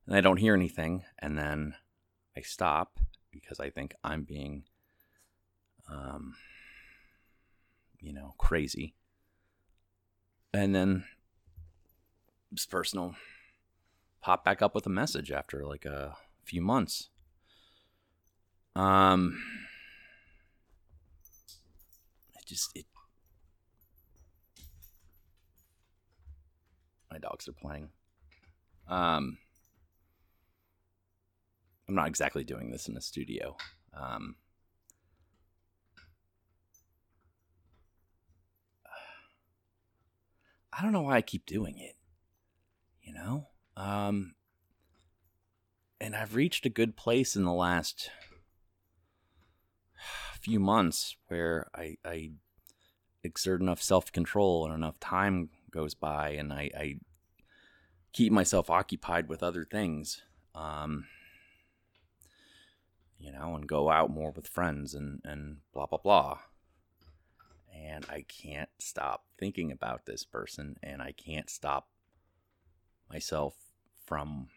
And 0.07 0.17
I 0.17 0.23
don't 0.23 0.39
hear 0.39 0.55
anything 0.55 1.05
and 1.19 1.37
then 1.37 1.75
I 2.37 2.41
stop 2.41 2.99
because 3.33 3.61
I 3.61 3.71
think 3.71 3.95
I'm 4.05 4.25
being 4.25 4.65
um 5.91 6.35
you 8.01 8.13
know, 8.13 8.35
crazy 8.39 8.95
and 10.53 10.75
then 10.75 11.05
this 12.51 12.67
person 12.67 13.01
will 13.01 13.15
pop 14.21 14.45
back 14.45 14.63
up 14.63 14.75
with 14.75 14.87
a 14.87 14.91
message 14.91 15.31
after 15.31 15.65
like 15.65 15.85
a 15.85 16.17
few 16.45 16.61
months. 16.61 17.09
Um, 18.75 19.41
it 22.39 22.47
just 22.47 22.71
it. 22.75 22.87
My 27.11 27.19
dogs 27.19 27.49
are 27.49 27.53
playing. 27.53 27.91
Um, 28.89 29.39
I'm 31.91 31.97
not 31.97 32.07
exactly 32.07 32.45
doing 32.45 32.71
this 32.71 32.87
in 32.87 32.97
a 32.97 33.01
studio. 33.01 33.57
Um, 33.93 34.37
I 40.73 40.83
don't 40.83 40.93
know 40.93 41.03
why 41.03 41.17
I 41.17 41.23
keep 41.23 41.47
doing 41.47 41.79
it. 41.79 41.97
You 43.03 43.13
know? 43.15 43.49
Um 43.77 44.37
and 46.01 46.15
I've 46.15 46.37
reached 46.37 46.65
a 46.65 46.71
good 46.71 46.97
place 46.97 47.35
in 47.35 47.43
the 47.43 47.53
last 47.53 48.09
few 50.41 50.61
months 50.61 51.17
where 51.27 51.67
I 51.75 51.97
I 52.05 52.31
exert 53.25 53.61
enough 53.61 53.83
self-control 53.83 54.67
and 54.67 54.75
enough 54.75 55.01
time 55.01 55.51
goes 55.73 55.95
by 55.95 56.31
and 56.31 56.53
I, 56.53 56.71
I 56.77 57.01
keep 58.13 58.33
myself 58.33 58.71
occupied 58.71 59.29
with 59.29 59.43
other 59.43 59.65
things. 59.65 60.23
Um 60.55 61.07
you 63.21 63.31
know, 63.31 63.55
and 63.55 63.69
go 63.69 63.91
out 63.91 64.11
more 64.11 64.31
with 64.31 64.49
friends 64.49 64.95
and, 64.95 65.21
and 65.25 65.59
blah 65.73 65.87
blah 65.87 65.99
blah. 65.99 66.39
And 67.73 68.05
I 68.09 68.25
can't 68.27 68.71
stop 68.79 69.25
thinking 69.39 69.71
about 69.71 70.07
this 70.07 70.25
person 70.25 70.77
and 70.83 71.01
I 71.03 71.13
can't 71.13 71.49
stop 71.51 71.89
myself 73.11 73.55
from 74.07 74.49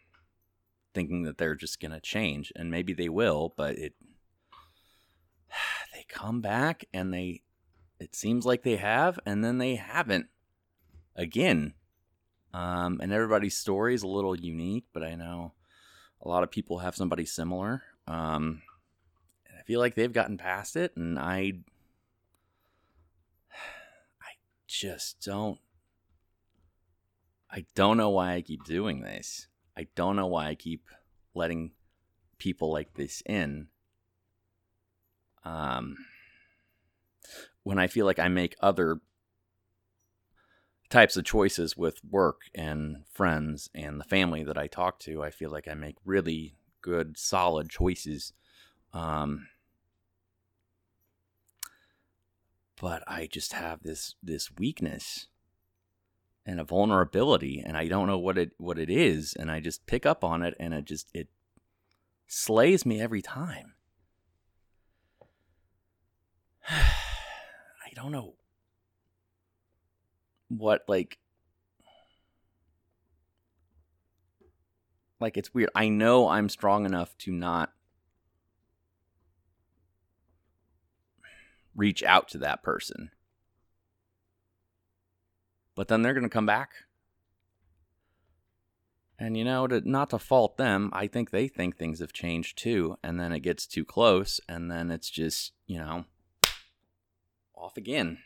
thinking 0.94 1.24
that 1.24 1.38
they're 1.38 1.54
just 1.54 1.80
going 1.80 1.92
to 1.92 2.00
change 2.00 2.52
and 2.54 2.70
maybe 2.70 2.92
they 2.92 3.08
will 3.08 3.52
but 3.56 3.76
it 3.76 3.94
they 5.92 6.04
come 6.08 6.40
back 6.40 6.84
and 6.92 7.12
they 7.12 7.42
it 7.98 8.14
seems 8.14 8.44
like 8.44 8.62
they 8.62 8.76
have 8.76 9.18
and 9.26 9.44
then 9.44 9.58
they 9.58 9.76
haven't 9.76 10.26
again. 11.16 11.74
Um, 12.52 13.00
and 13.02 13.12
everybody's 13.12 13.56
story 13.56 13.94
is 13.94 14.04
a 14.04 14.08
little 14.08 14.38
unique 14.38 14.84
but 14.92 15.02
i 15.02 15.16
know 15.16 15.54
a 16.22 16.28
lot 16.28 16.44
of 16.44 16.52
people 16.52 16.78
have 16.78 16.94
somebody 16.94 17.26
similar 17.26 17.82
um, 18.06 18.62
i 19.58 19.62
feel 19.62 19.80
like 19.80 19.94
they've 19.94 20.12
gotten 20.12 20.36
past 20.36 20.76
it 20.76 20.96
and 20.96 21.18
i 21.18 21.52
just 24.74 25.20
don't. 25.24 25.58
I 27.50 27.64
don't 27.74 27.96
know 27.96 28.10
why 28.10 28.34
I 28.34 28.42
keep 28.42 28.64
doing 28.64 29.00
this. 29.00 29.46
I 29.76 29.86
don't 29.94 30.16
know 30.16 30.26
why 30.26 30.48
I 30.48 30.54
keep 30.54 30.88
letting 31.34 31.72
people 32.38 32.72
like 32.72 32.94
this 32.94 33.22
in. 33.26 33.68
Um, 35.44 35.96
when 37.62 37.78
I 37.78 37.86
feel 37.86 38.06
like 38.06 38.18
I 38.18 38.28
make 38.28 38.56
other 38.60 38.98
types 40.90 41.16
of 41.16 41.24
choices 41.24 41.76
with 41.76 42.04
work 42.04 42.42
and 42.54 43.04
friends 43.12 43.70
and 43.74 44.00
the 44.00 44.04
family 44.04 44.42
that 44.42 44.58
I 44.58 44.66
talk 44.66 44.98
to, 45.00 45.22
I 45.22 45.30
feel 45.30 45.50
like 45.50 45.68
I 45.68 45.74
make 45.74 45.96
really 46.04 46.56
good, 46.84 47.16
solid 47.16 47.70
choices. 47.70 48.34
Um, 48.92 49.48
but 52.78 53.02
I 53.06 53.26
just 53.26 53.54
have 53.54 53.82
this 53.82 54.14
this 54.22 54.50
weakness 54.58 55.28
and 56.44 56.60
a 56.60 56.64
vulnerability 56.64 57.62
and 57.64 57.74
I 57.74 57.88
don't 57.88 58.06
know 58.06 58.18
what 58.18 58.36
it 58.36 58.52
what 58.58 58.78
it 58.78 58.90
is 58.90 59.32
and 59.32 59.50
I 59.50 59.60
just 59.60 59.86
pick 59.86 60.04
up 60.04 60.22
on 60.22 60.42
it 60.42 60.54
and 60.60 60.74
it 60.74 60.84
just 60.84 61.08
it 61.14 61.28
slays 62.26 62.84
me 62.84 63.00
every 63.00 63.22
time. 63.22 63.72
I 66.68 67.94
don't 67.94 68.12
know 68.12 68.34
what 70.48 70.82
like 70.86 71.16
like 75.24 75.38
it's 75.38 75.54
weird. 75.54 75.70
I 75.74 75.88
know 75.88 76.28
I'm 76.28 76.50
strong 76.50 76.84
enough 76.84 77.16
to 77.20 77.32
not 77.32 77.72
reach 81.74 82.02
out 82.02 82.28
to 82.28 82.38
that 82.38 82.62
person. 82.62 83.10
But 85.74 85.88
then 85.88 86.02
they're 86.02 86.12
going 86.12 86.24
to 86.24 86.28
come 86.28 86.44
back. 86.44 86.72
And 89.18 89.34
you 89.34 89.44
know, 89.44 89.66
to, 89.66 89.80
not 89.88 90.10
to 90.10 90.18
fault 90.18 90.58
them, 90.58 90.90
I 90.92 91.06
think 91.06 91.30
they 91.30 91.48
think 91.48 91.78
things 91.78 92.00
have 92.00 92.12
changed 92.12 92.58
too. 92.58 92.98
And 93.02 93.18
then 93.18 93.32
it 93.32 93.40
gets 93.40 93.66
too 93.66 93.86
close, 93.86 94.40
and 94.46 94.70
then 94.70 94.90
it's 94.90 95.08
just, 95.08 95.54
you 95.66 95.78
know, 95.78 96.04
off 97.56 97.78
again. 97.78 98.18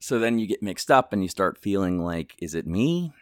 So 0.00 0.18
then 0.18 0.38
you 0.38 0.46
get 0.46 0.62
mixed 0.62 0.90
up 0.90 1.12
and 1.12 1.22
you 1.22 1.28
start 1.28 1.58
feeling 1.58 2.02
like, 2.02 2.34
is 2.38 2.54
it 2.54 2.66
me? 2.66 3.12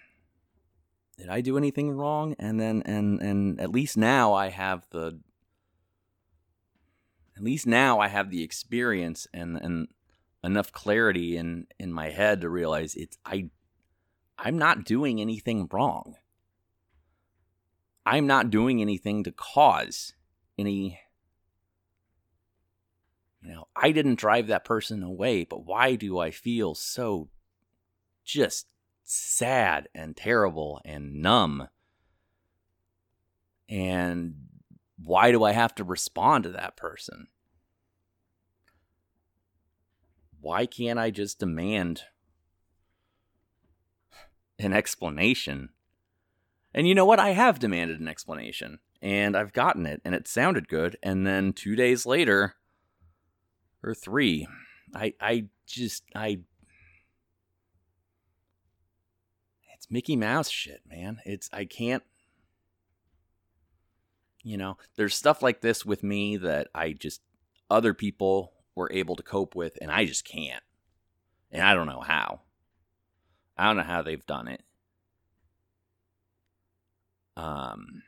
did 1.19 1.29
I 1.29 1.41
do 1.41 1.59
anything 1.59 1.91
wrong? 1.91 2.35
And 2.39 2.61
then 2.61 2.83
and 2.87 3.21
and 3.21 3.61
at 3.61 3.71
least 3.71 3.97
now 3.97 4.33
I 4.33 4.49
have 4.49 4.87
the 4.91 5.19
at 7.37 7.43
least 7.43 7.67
now 7.67 7.99
I 7.99 8.09
have 8.09 8.31
the 8.31 8.43
experience 8.43 9.27
and 9.35 9.57
and 9.57 9.89
enough 10.45 10.73
clarity 10.73 11.37
in 11.37 11.67
in 11.79 11.93
my 11.93 12.11
head 12.11 12.41
to 12.41 12.49
realize 12.49 12.95
it's 12.95 13.19
I 13.27 13.51
I'm 14.39 14.57
not 14.57 14.85
doing 14.85 15.21
anything 15.21 15.69
wrong. 15.73 16.15
I'm 18.07 18.27
not 18.27 18.49
doing 18.49 18.81
anything 18.81 19.25
to 19.25 19.33
cause 19.33 20.15
any 20.57 21.01
you 23.49 23.55
know, 23.55 23.67
I 23.75 23.93
didn't 23.93 24.19
drive 24.19 24.47
that 24.49 24.67
person 24.67 25.03
away, 25.03 25.45
but 25.45 25.65
why 25.65 25.95
do 25.95 26.19
I 26.19 26.31
feel 26.31 26.75
so 26.75 27.31
just 28.23 28.67
sad 29.05 29.89
and 29.95 30.15
terrible 30.15 30.83
and 30.85 31.23
numb? 31.23 31.69
And 33.67 34.35
why 35.03 35.33
do 35.33 35.45
I 35.45 35.53
have 35.53 35.75
to 35.77 35.85
respond 35.85 36.45
to 36.45 36.51
that 36.51 36.77
person? 36.77 37.29
Why 40.43 40.67
can't 40.67 40.99
I 40.99 41.11
just 41.11 41.39
demand 41.39 42.03
an 44.59 44.75
explanation? 44.75 45.71
And 46.75 46.87
you 46.87 46.95
know 46.95 47.07
what? 47.07 47.19
I 47.19 47.31
have 47.31 47.59
demanded 47.59 47.99
an 47.99 48.09
explanation 48.09 48.81
and 49.01 49.35
I've 49.35 49.55
gotten 49.55 49.87
it 49.87 50.03
and 50.05 50.15
it 50.15 50.29
sounded 50.29 50.69
good. 50.69 50.99
And 51.03 51.27
then 51.27 51.55
two 51.55 51.77
days 51.77 52.05
later, 52.05 52.57
or 53.83 53.95
three, 53.95 54.47
I, 54.95 55.15
I 55.21 55.47
just, 55.67 56.05
I, 56.15 56.41
it's 59.75 59.91
Mickey 59.91 60.17
Mouse 60.17 60.51
shit, 60.51 60.83
man. 60.89 61.19
It's, 61.25 61.49
I 61.53 61.65
can't, 61.65 62.03
you 64.43 64.57
know, 64.57 64.77
there's 64.97 65.15
stuff 65.15 65.43
like 65.43 65.61
this 65.61 65.85
with 65.85 66.03
me 66.03 66.37
that 66.39 66.69
I 66.75 66.93
just, 66.93 67.21
other 67.71 67.95
people 67.95 68.53
were 68.75 68.91
able 68.93 69.17
to 69.17 69.23
cope 69.23 69.55
with 69.55 69.77
and 69.81 69.91
I 69.91 70.05
just 70.05 70.25
can't. 70.25 70.63
And 71.51 71.63
I 71.63 71.75
don't 71.75 71.87
know 71.87 72.01
how. 72.01 72.41
I 73.57 73.67
don't 73.67 73.77
know 73.77 73.83
how 73.83 74.03
they've 74.03 74.25
done 74.27 74.49
it. 74.49 74.63
Um, 77.37 78.03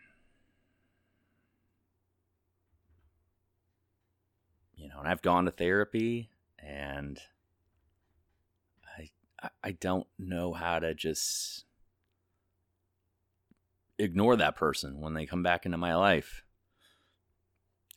know, 5.00 5.04
and 5.04 5.12
I've 5.12 5.22
gone 5.22 5.44
to 5.46 5.50
therapy 5.50 6.30
and 6.58 7.18
I 8.96 9.10
I 9.62 9.72
don't 9.72 10.06
know 10.18 10.52
how 10.52 10.78
to 10.78 10.94
just 10.94 11.64
ignore 13.98 14.36
that 14.36 14.56
person 14.56 15.00
when 15.00 15.14
they 15.14 15.26
come 15.26 15.42
back 15.42 15.66
into 15.66 15.78
my 15.78 15.94
life 15.94 16.42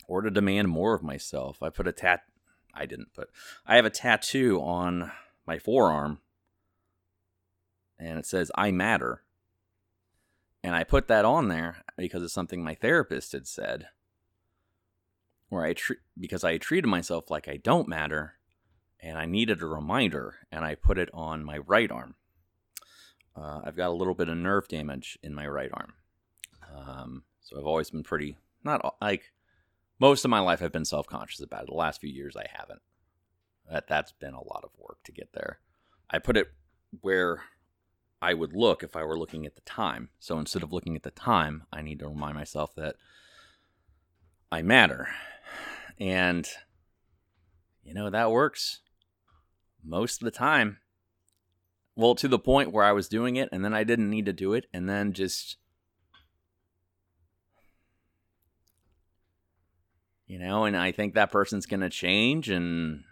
or 0.07 0.21
to 0.21 0.29
demand 0.29 0.67
more 0.67 0.93
of 0.93 1.03
myself. 1.03 1.61
I 1.61 1.69
put 1.69 1.87
a 1.87 1.91
tat 1.91 2.23
I 2.73 2.85
didn't 2.85 3.13
put 3.13 3.29
I 3.65 3.75
have 3.75 3.85
a 3.85 3.89
tattoo 3.89 4.59
on 4.61 5.11
my 5.45 5.59
forearm 5.59 6.19
and 7.99 8.17
it 8.17 8.25
says 8.25 8.51
I 8.55 8.71
matter. 8.71 9.23
And 10.65 10.75
I 10.75 10.85
put 10.85 11.09
that 11.09 11.25
on 11.25 11.49
there 11.49 11.83
because 11.97 12.23
it's 12.23 12.33
something 12.33 12.63
my 12.63 12.73
therapist 12.73 13.33
had 13.33 13.47
said 13.47 13.87
where 15.53 15.65
I 15.65 15.73
treat 15.73 15.99
because 16.19 16.43
I 16.43 16.57
treated 16.57 16.87
myself 16.87 17.29
like 17.29 17.47
I 17.47 17.57
don't 17.57 17.87
matter, 17.87 18.33
and 18.99 19.17
I 19.17 19.25
needed 19.25 19.61
a 19.61 19.67
reminder, 19.67 20.35
and 20.51 20.65
I 20.65 20.75
put 20.75 20.97
it 20.97 21.09
on 21.13 21.43
my 21.43 21.59
right 21.59 21.91
arm. 21.91 22.15
Uh, 23.35 23.61
I've 23.63 23.75
got 23.75 23.89
a 23.89 23.93
little 23.93 24.13
bit 24.13 24.29
of 24.29 24.37
nerve 24.37 24.67
damage 24.67 25.17
in 25.23 25.33
my 25.33 25.47
right 25.47 25.71
arm, 25.73 25.93
um, 26.75 27.23
so 27.41 27.57
I've 27.57 27.65
always 27.65 27.89
been 27.89 28.03
pretty 28.03 28.37
not 28.63 28.95
like 29.01 29.31
most 29.99 30.25
of 30.25 30.31
my 30.31 30.39
life. 30.39 30.61
I've 30.61 30.71
been 30.71 30.85
self 30.85 31.07
conscious 31.07 31.41
about 31.41 31.63
it. 31.63 31.67
The 31.67 31.75
last 31.75 32.01
few 32.01 32.09
years, 32.09 32.35
I 32.35 32.47
haven't. 32.51 32.81
That 33.71 33.87
that's 33.87 34.11
been 34.11 34.33
a 34.33 34.43
lot 34.43 34.63
of 34.63 34.71
work 34.77 34.97
to 35.05 35.11
get 35.11 35.33
there. 35.33 35.59
I 36.09 36.19
put 36.19 36.37
it 36.37 36.51
where 37.01 37.43
I 38.21 38.33
would 38.33 38.53
look 38.53 38.83
if 38.83 38.95
I 38.95 39.03
were 39.03 39.17
looking 39.17 39.45
at 39.45 39.55
the 39.55 39.61
time. 39.61 40.09
So 40.19 40.39
instead 40.39 40.63
of 40.63 40.73
looking 40.73 40.95
at 40.95 41.03
the 41.03 41.11
time, 41.11 41.63
I 41.71 41.81
need 41.81 41.99
to 41.99 42.07
remind 42.07 42.35
myself 42.35 42.73
that 42.75 42.95
I 44.51 44.61
matter 44.61 45.09
and, 45.99 46.47
you 47.83 47.93
know, 47.93 48.09
that 48.09 48.31
works 48.31 48.81
most 49.83 50.21
of 50.21 50.25
the 50.25 50.31
time. 50.31 50.77
Well, 51.95 52.15
to 52.15 52.27
the 52.27 52.39
point 52.39 52.71
where 52.71 52.83
I 52.83 52.91
was 52.91 53.07
doing 53.07 53.35
it 53.35 53.49
and 53.51 53.63
then 53.63 53.73
I 53.73 53.83
didn't 53.83 54.09
need 54.09 54.25
to 54.25 54.33
do 54.33 54.53
it. 54.53 54.65
And 54.73 54.89
then 54.89 55.13
just, 55.13 55.57
you 60.25 60.39
know, 60.39 60.65
and 60.65 60.75
I 60.75 60.91
think 60.91 61.13
that 61.13 61.31
person's 61.31 61.67
going 61.67 61.81
to 61.81 61.89
change. 61.89 62.49
And 62.49 63.03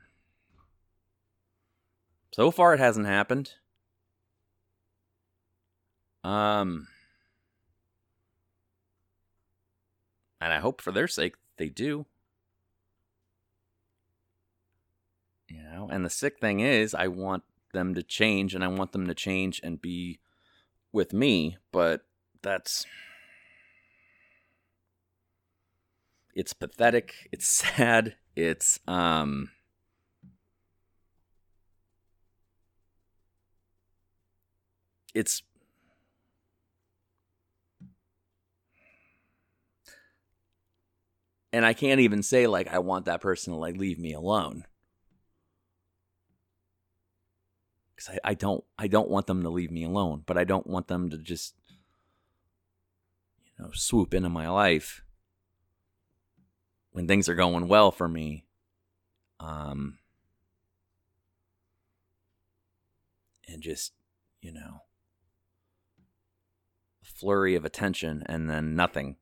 so 2.33 2.49
far, 2.49 2.73
it 2.73 2.79
hasn't 2.79 3.05
happened. 3.05 3.51
Um, 6.23 6.87
and 10.39 10.53
I 10.53 10.59
hope 10.59 10.81
for 10.81 10.91
their 10.91 11.07
sake 11.07 11.35
they 11.57 11.69
do. 11.69 12.05
You 15.51 15.63
know, 15.63 15.89
and 15.91 16.05
the 16.05 16.09
sick 16.09 16.39
thing 16.39 16.61
is, 16.61 16.93
I 16.93 17.07
want 17.07 17.43
them 17.73 17.93
to 17.95 18.03
change 18.03 18.55
and 18.55 18.63
I 18.63 18.67
want 18.67 18.93
them 18.93 19.07
to 19.07 19.13
change 19.13 19.59
and 19.63 19.81
be 19.81 20.19
with 20.93 21.11
me, 21.13 21.57
but 21.71 22.05
that's. 22.41 22.85
It's 26.33 26.53
pathetic. 26.53 27.27
It's 27.31 27.47
sad. 27.75 28.15
It's, 28.35 28.79
um. 28.87 29.49
It's 35.13 35.43
and 41.51 41.65
I 41.65 41.73
can't 41.73 41.99
even 41.99 42.23
say 42.23 42.47
like 42.47 42.73
I 42.73 42.79
want 42.79 43.05
that 43.05 43.19
person 43.19 43.51
to 43.51 43.59
like 43.59 43.75
leave 43.75 43.99
me 43.99 44.13
alone. 44.13 44.63
Because 48.01 48.19
I, 48.23 48.31
I 48.31 48.33
don't 48.33 48.63
I 48.77 48.87
don't 48.87 49.09
want 49.09 49.27
them 49.27 49.43
to 49.43 49.49
leave 49.49 49.71
me 49.71 49.83
alone, 49.83 50.23
but 50.25 50.37
I 50.37 50.43
don't 50.43 50.67
want 50.67 50.87
them 50.87 51.09
to 51.09 51.17
just 51.17 51.55
you 53.45 53.63
know 53.63 53.71
swoop 53.73 54.13
into 54.13 54.29
my 54.29 54.49
life 54.49 55.03
when 56.91 57.07
things 57.07 57.29
are 57.29 57.35
going 57.35 57.67
well 57.67 57.91
for 57.91 58.07
me. 58.07 58.45
Um, 59.39 59.97
and 63.47 63.61
just 63.61 63.93
you 64.41 64.51
know 64.51 64.81
a 67.03 67.05
flurry 67.05 67.55
of 67.55 67.65
attention 67.65 68.23
and 68.27 68.49
then 68.49 68.75
nothing 68.75 69.17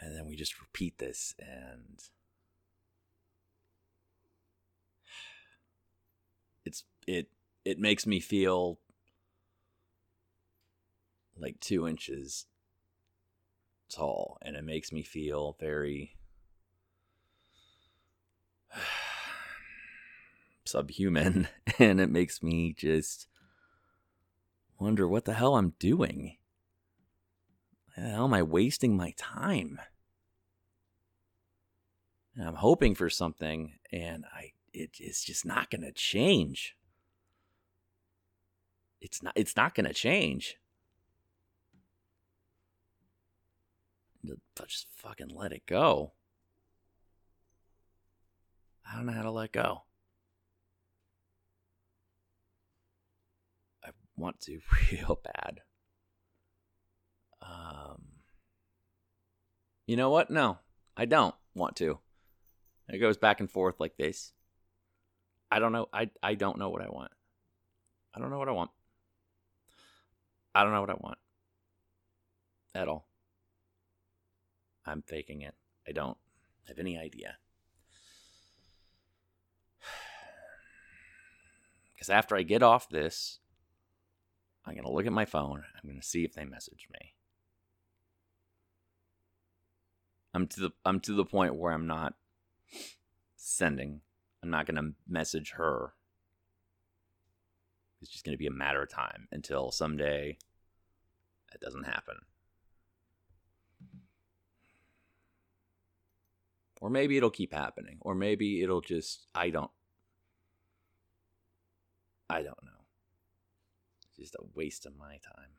and 0.00 0.16
then 0.16 0.26
we 0.26 0.34
just 0.34 0.58
repeat 0.58 0.96
this 0.98 1.34
and 1.38 2.00
it's 6.64 6.84
it 7.06 7.28
it 7.64 7.78
makes 7.78 8.06
me 8.06 8.20
feel 8.20 8.78
like 11.36 11.58
two 11.60 11.88
inches 11.88 12.46
tall 13.88 14.38
and 14.42 14.56
it 14.56 14.64
makes 14.64 14.92
me 14.92 15.02
feel 15.02 15.56
very 15.60 16.16
subhuman 20.64 21.48
and 21.78 22.00
it 22.00 22.10
makes 22.10 22.42
me 22.42 22.74
just 22.76 23.28
wonder 24.78 25.06
what 25.06 25.24
the 25.24 25.34
hell 25.34 25.56
I'm 25.56 25.74
doing. 25.78 26.36
How 27.96 28.24
am 28.24 28.34
I 28.34 28.42
wasting 28.42 28.96
my 28.96 29.14
time? 29.16 29.80
And 32.36 32.48
I'm 32.48 32.56
hoping 32.56 32.94
for 32.94 33.08
something 33.08 33.74
and 33.92 34.24
I 34.34 34.52
it 34.72 34.96
is 34.98 35.22
just 35.22 35.46
not 35.46 35.70
going 35.70 35.82
to 35.82 35.92
change. 35.92 36.76
It's 39.04 39.22
not 39.22 39.34
it's 39.36 39.54
not 39.54 39.74
going 39.74 39.86
to 39.86 39.92
change. 39.92 40.56
Just 44.66 44.86
fucking 44.96 45.28
let 45.28 45.52
it 45.52 45.66
go. 45.66 46.14
I 48.90 48.96
don't 48.96 49.04
know 49.04 49.12
how 49.12 49.24
to 49.24 49.30
let 49.30 49.52
go. 49.52 49.82
I 53.84 53.90
want 54.16 54.40
to 54.40 54.60
real 54.90 55.20
bad. 55.22 55.60
Um 57.42 58.04
You 59.86 59.96
know 59.96 60.08
what? 60.08 60.30
No, 60.30 60.60
I 60.96 61.04
don't 61.04 61.34
want 61.54 61.76
to. 61.76 61.98
It 62.88 63.00
goes 63.00 63.18
back 63.18 63.40
and 63.40 63.50
forth 63.50 63.80
like 63.80 63.98
this. 63.98 64.32
I 65.50 65.58
don't 65.58 65.72
know. 65.72 65.88
I 65.92 66.08
I 66.22 66.36
don't 66.36 66.58
know 66.58 66.70
what 66.70 66.80
I 66.80 66.88
want. 66.88 67.12
I 68.14 68.18
don't 68.18 68.30
know 68.30 68.38
what 68.38 68.48
I 68.48 68.52
want. 68.52 68.70
I 70.54 70.62
don't 70.62 70.72
know 70.72 70.80
what 70.80 70.90
I 70.90 70.94
want. 70.94 71.18
At 72.74 72.88
all. 72.88 73.06
I'm 74.86 75.02
faking 75.02 75.42
it. 75.42 75.54
I 75.88 75.92
don't 75.92 76.18
have 76.68 76.78
any 76.78 76.98
idea. 76.98 77.36
Because 81.94 82.10
after 82.10 82.36
I 82.36 82.42
get 82.42 82.62
off 82.62 82.88
this, 82.88 83.38
I'm 84.66 84.74
going 84.74 84.84
to 84.84 84.92
look 84.92 85.06
at 85.06 85.12
my 85.12 85.24
phone. 85.24 85.62
I'm 85.74 85.88
going 85.88 86.00
to 86.00 86.06
see 86.06 86.24
if 86.24 86.34
they 86.34 86.44
message 86.44 86.88
me. 86.92 87.14
I'm 90.34 90.48
to 90.48 90.60
the 90.60 90.70
I'm 90.84 90.98
to 91.00 91.14
the 91.14 91.24
point 91.24 91.54
where 91.54 91.72
I'm 91.72 91.86
not 91.86 92.14
sending. 93.36 94.00
I'm 94.42 94.50
not 94.50 94.66
going 94.66 94.76
to 94.76 94.94
message 95.08 95.52
her. 95.56 95.94
It's 98.04 98.12
just 98.12 98.26
going 98.26 98.34
to 98.34 98.38
be 98.38 98.46
a 98.46 98.50
matter 98.50 98.82
of 98.82 98.90
time 98.90 99.28
until 99.32 99.70
someday 99.70 100.36
it 101.54 101.60
doesn't 101.62 101.84
happen. 101.84 102.16
Or 106.82 106.90
maybe 106.90 107.16
it'll 107.16 107.30
keep 107.30 107.54
happening. 107.54 107.96
Or 108.02 108.14
maybe 108.14 108.62
it'll 108.62 108.82
just, 108.82 109.26
I 109.34 109.48
don't, 109.48 109.70
I 112.28 112.42
don't 112.42 112.62
know. 112.62 112.84
It's 114.10 114.18
just 114.18 114.34
a 114.34 114.44
waste 114.54 114.84
of 114.84 114.98
my 114.98 115.18
time. 115.24 115.52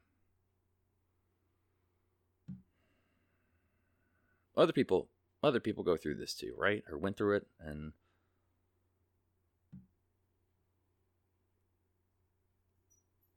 Other 4.56 4.72
people, 4.72 5.10
other 5.42 5.60
people 5.60 5.84
go 5.84 5.98
through 5.98 6.18
this 6.18 6.36
too, 6.36 6.54
right? 6.56 6.84
Or 6.92 7.00
went 7.00 7.18
through 7.18 7.38
it 7.38 7.48
and 7.60 7.94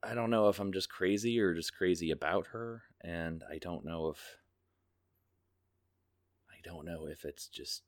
I 0.08 0.14
don't 0.14 0.30
know 0.30 0.48
if 0.48 0.58
I'm 0.58 0.72
just 0.72 0.88
crazy 0.88 1.38
or 1.38 1.52
just 1.52 1.76
crazy 1.76 2.10
about 2.10 2.46
her 2.48 2.84
and 3.02 3.44
I 3.50 3.58
don't 3.58 3.84
know 3.84 4.08
if 4.08 4.38
I 6.50 6.56
don't 6.64 6.86
know 6.86 7.06
if 7.06 7.26
it's 7.26 7.46
just 7.46 7.82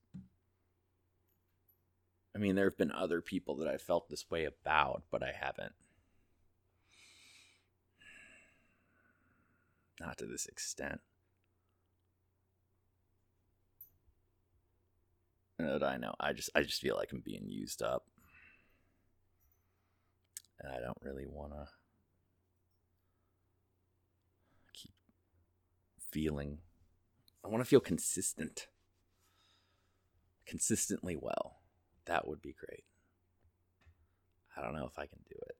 I 2.34 2.38
mean, 2.38 2.56
there 2.56 2.66
have 2.66 2.76
been 2.76 2.92
other 2.92 3.22
people 3.22 3.56
that 3.56 3.68
I 3.68 3.76
felt 3.78 4.08
this 4.08 4.30
way 4.30 4.44
about, 4.44 5.02
but 5.10 5.22
I 5.22 5.32
haven't. 5.32 5.72
Not 9.98 10.18
to 10.18 10.26
this 10.26 10.46
extent. 10.46 11.00
That 15.58 15.82
I 15.82 15.96
know. 15.96 16.14
I 16.20 16.32
just 16.34 16.50
I 16.54 16.62
just 16.62 16.80
feel 16.80 16.96
like 16.96 17.12
I'm 17.12 17.20
being 17.20 17.48
used 17.48 17.82
up. 17.82 18.04
And 20.60 20.70
I 20.70 20.80
don't 20.80 20.98
really 21.02 21.26
wanna 21.26 21.68
feeling 26.11 26.58
I 27.44 27.48
wanna 27.48 27.64
feel 27.64 27.80
consistent. 27.80 28.68
Consistently 30.46 31.16
well. 31.16 31.61
That 32.06 32.26
would 32.26 32.42
be 32.42 32.52
great. 32.52 32.84
I 34.56 34.62
don't 34.62 34.74
know 34.74 34.86
if 34.86 34.98
I 34.98 35.06
can 35.06 35.20
do 35.28 35.36
it. 35.48 35.56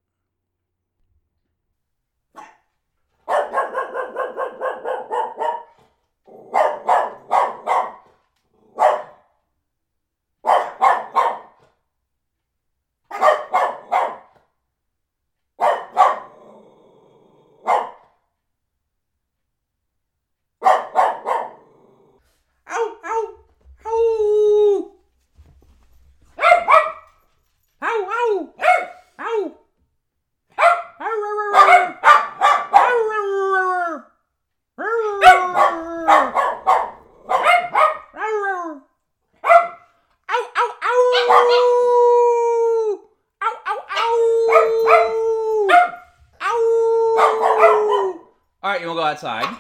Right, 48.81 48.89
you 48.89 48.95
want 48.95 49.21
to 49.21 49.23
go 49.23 49.29
outside? 49.29 49.57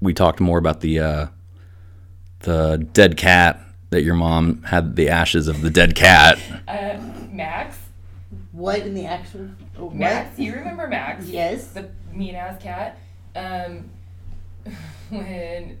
We 0.00 0.12
talked 0.12 0.40
more 0.40 0.58
about 0.58 0.80
the 0.80 1.00
uh, 1.00 1.26
the 2.40 2.86
dead 2.92 3.16
cat 3.16 3.60
that 3.90 4.02
your 4.02 4.14
mom 4.14 4.62
had 4.64 4.96
the 4.96 5.08
ashes 5.08 5.48
of 5.48 5.62
the 5.62 5.70
dead 5.70 5.94
cat. 5.94 6.38
Uh, 6.68 6.98
Max. 7.30 7.78
What 8.52 8.80
in 8.80 8.94
the 8.94 9.06
actual? 9.06 9.48
oh, 9.78 9.86
what? 9.86 9.94
Max, 9.94 10.38
you 10.38 10.54
remember 10.54 10.86
Max? 10.86 11.26
Yes. 11.26 11.68
The 11.68 11.88
mean 12.12 12.34
ass 12.34 12.62
cat. 12.62 12.98
Um, 13.34 13.90
when 15.08 15.78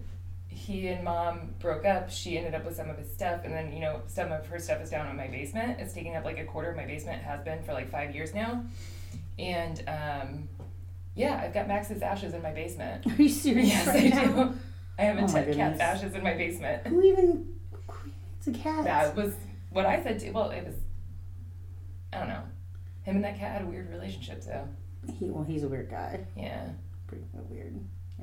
he 0.48 0.88
and 0.88 1.04
mom 1.04 1.54
broke 1.60 1.84
up, 1.84 2.10
she 2.10 2.38
ended 2.38 2.54
up 2.54 2.64
with 2.64 2.76
some 2.76 2.88
of 2.88 2.96
his 2.96 3.12
stuff, 3.12 3.42
and 3.44 3.52
then 3.52 3.72
you 3.72 3.80
know 3.80 4.00
some 4.06 4.32
of 4.32 4.46
her 4.46 4.58
stuff 4.58 4.80
is 4.80 4.90
down 4.90 5.08
in 5.08 5.16
my 5.16 5.28
basement. 5.28 5.78
It's 5.80 5.92
taking 5.92 6.16
up 6.16 6.24
like 6.24 6.38
a 6.38 6.44
quarter 6.44 6.70
of 6.70 6.76
my 6.76 6.86
basement. 6.86 7.22
Has 7.22 7.44
been 7.44 7.62
for 7.62 7.74
like 7.74 7.90
five 7.90 8.14
years 8.14 8.32
now, 8.32 8.64
and 9.38 9.82
um, 9.88 10.48
yeah, 11.14 11.40
I've 11.44 11.54
got 11.54 11.68
Max's 11.68 12.02
ashes 12.02 12.34
in 12.34 12.42
my 12.42 12.52
basement. 12.52 13.06
Are 13.06 13.22
you 13.22 13.28
serious 13.28 13.68
Yes, 13.68 13.86
right 13.86 14.14
I 14.14 14.24
now? 14.24 14.44
do. 14.44 14.54
I 14.98 15.02
have 15.02 15.16
a 15.18 15.22
Oh 15.22 15.26
my 15.28 15.42
cat's 15.52 15.80
ashes 15.80 16.14
in 16.14 16.22
my 16.22 16.34
basement. 16.34 16.86
Who 16.86 17.02
even? 17.02 17.48
It's 18.38 18.46
a 18.46 18.52
cat. 18.52 18.84
That 18.84 19.16
was 19.16 19.34
what 19.70 19.86
I 19.86 20.02
said 20.02 20.20
to. 20.20 20.30
Well, 20.30 20.50
it 20.50 20.64
was. 20.64 20.74
I 22.12 22.18
don't 22.18 22.28
know. 22.28 22.42
Him 23.02 23.16
and 23.16 23.24
that 23.24 23.38
cat 23.38 23.52
had 23.52 23.62
a 23.62 23.66
weird 23.66 23.90
relationship, 23.90 24.42
so 24.42 24.68
He, 25.18 25.26
well, 25.30 25.44
he's 25.44 25.64
a 25.64 25.68
weird 25.68 25.90
guy. 25.90 26.20
yeah. 26.36 26.68
Pretty 27.08 27.24
weird. 27.50 27.74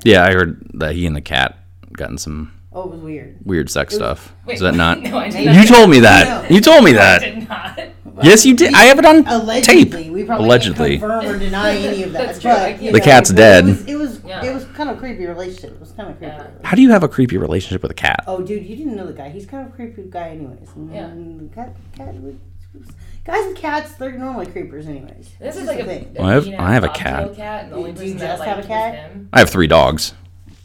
Yeah, 0.04 0.24
I 0.26 0.32
heard 0.32 0.66
that 0.76 0.96
he 0.96 1.06
and 1.06 1.16
the 1.16 1.22
cat 1.22 1.58
gotten 1.94 2.18
some 2.18 2.54
Oh, 2.74 2.84
it 2.84 2.92
was 2.92 3.02
weird. 3.02 3.38
weird 3.44 3.70
sex 3.70 3.94
stuff. 3.94 4.34
Wait, 4.46 4.54
Is 4.56 4.62
that 4.62 4.76
not? 4.76 5.02
No, 5.02 5.18
I 5.18 5.30
did 5.30 5.54
You 5.56 5.66
told 5.68 5.90
me 5.90 6.00
that. 6.00 6.50
No. 6.50 6.56
You 6.56 6.62
told 6.62 6.84
me 6.86 6.92
I 6.92 6.94
that. 6.94 7.20
did 7.20 7.50
not. 7.50 7.80
Yes, 8.24 8.46
you 8.46 8.56
did. 8.56 8.74
I 8.74 8.86
have 8.86 9.00
it 9.00 9.06
on 9.06 9.26
Allegedly, 9.28 9.86
tape. 10.04 10.12
we 10.12 10.24
probably 10.24 10.46
Allegedly. 10.48 10.98
can't 11.00 11.12
confirm 11.12 11.26
or 11.36 11.40
deny 11.40 11.76
any 11.78 12.04
of 12.04 12.12
that. 12.14 12.26
That's 12.28 12.40
true, 12.40 12.52
I 12.52 12.56
But, 12.74 12.80
can't- 12.80 12.94
The 12.94 13.00
know, 13.00 13.06
cat's 13.06 13.30
but 13.32 13.38
dead. 13.38 13.66
It 13.66 13.70
was 13.70 13.88
it 13.88 13.96
was, 13.96 14.22
Yeah. 14.26 14.46
it 14.46 14.54
was 14.54 14.66
kind 14.76 14.90
of 14.90 14.98
a 14.98 15.00
creepy 15.00 15.26
relationship. 15.26 15.72
It 15.72 15.80
was 15.80 15.92
kind 15.92 16.10
of 16.10 16.18
creepy. 16.18 16.34
Yeah. 16.34 16.48
How 16.64 16.76
do 16.76 16.82
you 16.82 16.92
have 16.92 17.04
a 17.04 17.08
creepy 17.08 17.38
relationship 17.38 17.82
with 17.82 17.92
a 17.92 17.96
cat? 17.96 18.24
Oh, 18.28 18.42
dude, 18.42 18.66
you 18.66 18.76
didn't 18.76 18.96
know 18.96 19.08
the 19.08 19.14
guy. 19.14 19.30
He's 19.30 19.46
kind 19.46 19.66
of 19.68 19.74
a 19.74 19.76
creepy 19.76 20.04
guy, 20.10 20.30
anyways. 20.30 20.70
And, 20.76 20.94
Yeah. 20.94 21.06
and 21.08 21.54
cat, 21.54 21.76
cat, 21.96 22.14
guys 23.26 23.46
with 23.48 23.56
cats, 23.58 23.94
they're 23.96 24.12
normally 24.18 24.46
creepers, 24.48 24.88
anyways. 24.88 25.30
This 25.40 25.56
It's 25.56 25.58
is 25.58 25.64
just 25.64 25.68
like 25.68 25.80
a 25.80 25.84
a, 25.84 25.86
thing. 25.86 26.14
Well, 26.18 26.28
I 26.28 26.34
have- 26.34 26.48
I 26.48 26.74
have 26.74 26.84
a 26.84 26.88
bobtail 26.88 27.28
cat. 27.30 27.36
cat, 27.36 27.64
and 27.66 27.72
the 27.74 27.78
only 27.78 27.92
Do 27.92 28.04
you 28.06 28.14
person 28.14 28.18
that 28.20 28.28
just 28.38 28.44
have 28.44 28.58
a 28.58 28.62
liked 28.62 28.68
cat? 28.68 28.94
him. 28.96 29.30
I 29.34 29.40
have 29.40 29.50
three 29.50 29.68
dogs. 29.68 30.14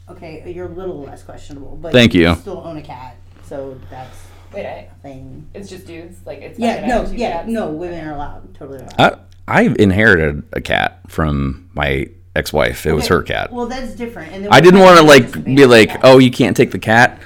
Okay, 0.08 0.52
you're 0.54 0.66
a 0.66 0.74
little 0.74 1.00
less 1.02 1.22
questionable, 1.24 1.76
but 1.80 1.92
Thank 1.92 2.14
you. 2.14 2.34
still 2.36 2.62
own 2.64 2.76
a 2.76 2.82
cat, 2.82 3.16
so 3.44 3.76
that's 3.90 4.16
Wait, 4.52 4.66
I, 4.66 4.88
a 4.90 4.94
thing. 5.02 5.48
it's 5.54 5.68
just 5.68 5.86
dudes. 5.86 6.18
Like 6.24 6.38
it's 6.40 6.58
Yeah, 6.58 6.86
no, 6.86 7.04
yeah, 7.10 7.38
cats? 7.38 7.48
no, 7.48 7.68
women 7.70 8.06
are 8.06 8.14
allowed, 8.14 8.54
totally 8.54 8.78
allowed. 8.78 8.94
I 8.98 9.16
I 9.48 9.62
inherited 9.78 10.42
a 10.52 10.60
cat 10.60 11.00
from 11.08 11.70
my 11.74 12.08
ex-wife. 12.34 12.84
It 12.86 12.92
was 12.92 13.06
her 13.08 13.22
cat. 13.22 13.52
Well, 13.52 13.66
that's 13.66 13.94
different. 13.94 14.32
And 14.32 14.48
I 14.48 14.60
didn't 14.60 14.80
want 14.80 14.98
to 14.98 15.04
like 15.04 15.44
be 15.44 15.64
like, 15.66 15.90
cat. 15.90 16.00
oh, 16.04 16.18
you 16.18 16.30
can't 16.30 16.56
take 16.56 16.70
the 16.70 16.78
cat. 16.78 17.20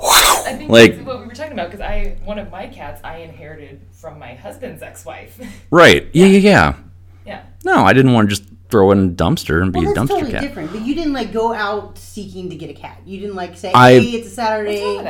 I 0.00 0.54
think 0.56 0.70
Like- 0.70 0.94
that's 0.96 1.06
what 1.06 1.20
we 1.20 1.26
were 1.26 1.34
talking 1.34 1.52
about 1.52 1.70
because 1.70 1.80
I 1.80 2.16
one 2.24 2.38
of 2.38 2.50
my 2.50 2.66
cats 2.68 3.00
I 3.04 3.18
inherited 3.18 3.80
from 3.92 4.18
my 4.18 4.34
husband's 4.34 4.82
ex-wife. 4.82 5.38
Right? 5.70 6.08
Yeah, 6.12 6.26
yeah, 6.26 6.38
yeah. 6.38 6.74
yeah. 7.26 7.42
No, 7.64 7.84
I 7.84 7.92
didn't 7.92 8.12
want 8.14 8.30
to 8.30 8.36
just 8.36 8.48
throw 8.70 8.90
it 8.90 8.98
in 8.98 9.08
a 9.08 9.12
dumpster 9.12 9.62
and 9.62 9.72
be 9.72 9.80
Well, 9.80 9.90
a 9.90 9.94
that's 9.94 9.98
dumpster 10.06 10.08
totally 10.14 10.32
cat. 10.32 10.42
different. 10.42 10.72
But 10.72 10.82
you 10.82 10.94
didn't 10.94 11.12
like 11.14 11.32
go 11.32 11.52
out 11.52 11.98
seeking 11.98 12.50
to 12.50 12.56
get 12.56 12.70
a 12.70 12.74
cat. 12.74 13.00
You 13.06 13.18
didn't 13.20 13.34
like 13.36 13.56
say, 13.56 13.72
I- 13.72 13.92
"Hey, 13.98 14.10
it's 14.10 14.28
a 14.28 14.30
Saturday. 14.30 15.00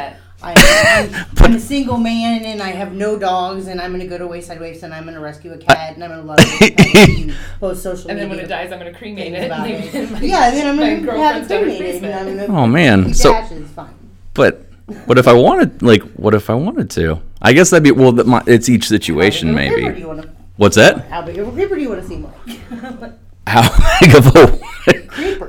What's 0.41 0.63
wrong 0.63 1.03
with 1.03 1.13
that? 1.13 1.27
I, 1.39 1.45
I'm, 1.45 1.45
I'm 1.53 1.57
a 1.57 1.61
single 1.61 1.99
man 1.99 2.45
and 2.45 2.63
I 2.63 2.69
have 2.71 2.93
no 2.93 3.19
dogs, 3.19 3.67
and 3.67 3.81
I'm 3.81 3.91
gonna 3.93 4.07
go 4.07 4.19
to 4.19 4.27
Wayside 4.27 4.59
Waifs 4.61 4.83
and 4.83 4.95
I'm 4.95 5.05
gonna 5.05 5.21
rescue 5.21 5.53
a 5.53 5.59
cat 5.59 5.95
and 5.95 6.05
I'm 6.05 6.11
gonna 6.11 6.23
love 6.23 6.39
it 6.41 7.09
and 7.09 7.35
post 7.61 7.83
social 7.85 8.11
And 8.11 8.19
then 8.19 8.29
when 8.29 8.39
it 8.39 8.47
dies, 8.47 8.71
I'm 8.73 8.79
gonna 8.79 8.95
cremate 8.95 9.33
things 9.33 9.45
it. 9.45 9.47
about 9.47 9.67
and 9.69 9.85
it. 9.85 9.95
it 10.23 10.29
yeah, 10.29 10.51
then 10.51 10.67
I'm 10.67 10.77
gonna 11.05 11.19
have 11.19 11.43
it 11.43 11.47
cremated 11.49 12.05
and 12.05 12.15
I'm 12.15 12.47
gonna 12.47 12.59
Oh 12.63 12.67
man. 12.67 13.07
keep 13.07 13.15
So, 13.17 13.33
the. 13.33 13.65
Fine. 13.75 13.95
but 14.35 14.65
what 15.07 15.19
if 15.19 15.27
I 15.29 15.33
wanted? 15.35 15.83
Like, 15.83 16.03
what 16.13 16.35
if 16.35 16.49
I 16.51 16.55
wanted 16.55 16.89
to? 16.91 17.21
I 17.43 17.53
guess 17.53 17.71
that'd 17.71 17.83
be 17.85 17.91
well. 17.91 18.13
That 18.13 18.27
my, 18.27 18.43
it's 18.47 18.69
each 18.69 18.89
situation, 18.89 19.49
How 19.49 19.55
big 19.57 19.67
of 19.69 19.73
a 19.73 19.75
creeper 19.75 19.89
do 19.89 19.95
maybe. 19.95 20.05
wanna, 20.07 20.35
What's 20.57 20.77
that? 20.77 21.07
how 21.09 21.23
big 21.23 21.39
of 21.39 21.49
a 21.49 21.53
creeper 21.53 21.75
do 21.77 21.83
you 21.83 21.89
want 21.91 22.03
to 22.03 22.09
seem 22.09 22.25
like? 22.25 23.13
How 23.47 23.99
big 24.01 24.15
of 24.15 24.27
a? 24.35 24.61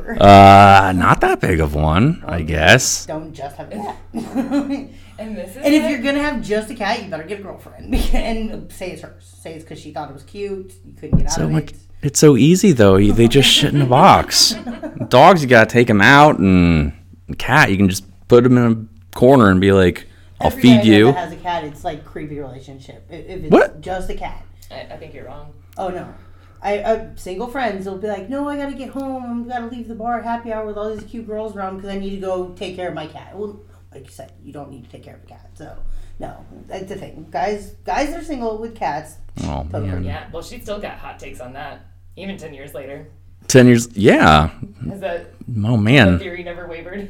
Creeper. 0.09 0.23
Uh, 0.23 0.91
not 0.93 1.21
that 1.21 1.39
big 1.39 1.59
of 1.59 1.75
one, 1.75 2.23
I 2.27 2.41
guess. 2.41 3.05
Don't 3.05 3.33
just 3.33 3.55
have 3.57 3.71
a 3.71 3.75
cat. 3.75 3.95
And 5.19 5.35
this 5.35 5.49
is 5.51 5.57
And 5.57 5.73
if 5.73 5.81
what- 5.83 5.91
you're 5.91 6.01
gonna 6.01 6.21
have 6.23 6.41
just 6.41 6.69
a 6.71 6.75
cat, 6.75 7.03
you 7.03 7.09
better 7.09 7.23
get 7.23 7.41
a 7.41 7.43
girlfriend 7.43 7.93
and 8.13 8.71
say 8.71 8.91
it's 8.91 9.01
hers. 9.01 9.25
Say 9.41 9.53
it's 9.55 9.65
because 9.65 9.77
she 9.77 9.91
thought 9.91 10.09
it 10.09 10.13
was 10.13 10.23
cute. 10.23 10.71
You 10.85 10.93
couldn't 10.93 11.17
get 11.17 11.27
out 11.27 11.33
So 11.33 11.43
of 11.43 11.51
much. 11.51 11.71
it. 11.71 11.77
It's 12.01 12.19
so 12.19 12.37
easy 12.37 12.71
though. 12.71 12.95
You- 12.95 13.11
They 13.11 13.27
just 13.27 13.49
shit 13.49 13.73
in 13.73 13.81
a 13.81 13.85
box. 13.85 14.55
Dogs, 15.09 15.41
you 15.43 15.49
gotta 15.49 15.69
take 15.69 15.87
them 15.87 15.99
out, 15.99 16.39
and 16.39 16.93
cat, 17.37 17.69
you 17.69 17.75
can 17.75 17.89
just 17.89 18.05
put 18.29 18.45
them 18.45 18.57
in 18.57 18.71
a 19.11 19.17
corner 19.17 19.49
and 19.49 19.59
be 19.59 19.73
like, 19.73 20.07
"I'll 20.39 20.47
Every 20.47 20.61
guy 20.61 20.77
feed 20.81 20.85
you." 20.85 21.05
That 21.07 21.15
has 21.17 21.33
a 21.33 21.35
cat. 21.35 21.65
It's 21.65 21.83
like 21.83 22.05
creepy 22.05 22.39
relationship. 22.39 23.05
If 23.09 23.25
if 23.27 23.43
it's 23.43 23.51
What? 23.51 23.81
just 23.81 24.09
a 24.09 24.15
cat. 24.15 24.45
I, 24.71 24.81
I 24.93 24.97
think 24.97 25.13
you're 25.13 25.25
wrong. 25.25 25.51
Oh 25.77 25.89
no. 25.89 26.13
I, 26.61 26.83
I 26.83 27.09
single 27.15 27.47
friends 27.47 27.85
will 27.85 27.97
be 27.97 28.07
like, 28.07 28.29
no, 28.29 28.47
I 28.49 28.57
gotta 28.57 28.75
get 28.75 28.89
home. 28.89 29.45
I 29.45 29.47
gotta 29.59 29.67
leave 29.67 29.87
the 29.87 29.95
bar 29.95 30.19
at 30.19 30.25
happy 30.25 30.51
hour 30.51 30.65
with 30.65 30.77
all 30.77 30.93
these 30.93 31.07
cute 31.09 31.25
girls 31.27 31.55
around 31.55 31.77
because 31.77 31.89
I 31.91 31.97
need 31.99 32.11
to 32.11 32.17
go 32.21 32.49
take 32.49 32.75
care 32.75 32.89
of 32.89 32.93
my 32.95 33.07
cat. 33.07 33.37
Well, 33.37 33.59
like 33.93 34.05
you 34.05 34.11
said, 34.11 34.33
you 34.43 34.51
don't 34.53 34.69
need 34.69 34.83
to 34.83 34.89
take 34.89 35.03
care 35.03 35.15
of 35.15 35.23
a 35.23 35.25
cat. 35.27 35.49
So 35.55 35.77
no, 36.19 36.45
that's 36.67 36.87
the 36.89 36.95
thing. 36.95 37.27
Guys, 37.31 37.75
guys 37.85 38.13
are 38.13 38.21
single 38.23 38.57
with 38.57 38.75
cats. 38.75 39.15
Oh 39.43 39.63
Totally. 39.71 39.87
man. 39.87 40.03
Yeah, 40.03 40.27
well, 40.33 40.43
she 40.43 40.59
still 40.59 40.79
got 40.79 40.97
hot 40.97 41.17
takes 41.17 41.39
on 41.39 41.53
that, 41.53 41.79
even 42.17 42.37
10 42.37 42.53
years 42.53 42.73
later. 42.73 43.07
Ten 43.47 43.65
years. 43.67 43.87
Yeah. 43.97 44.49
Has 44.89 44.99
that 44.99 45.27
Oh 45.65 45.77
man. 45.77 46.19
theory 46.19 46.43
never 46.43 46.67
wavered? 46.67 47.09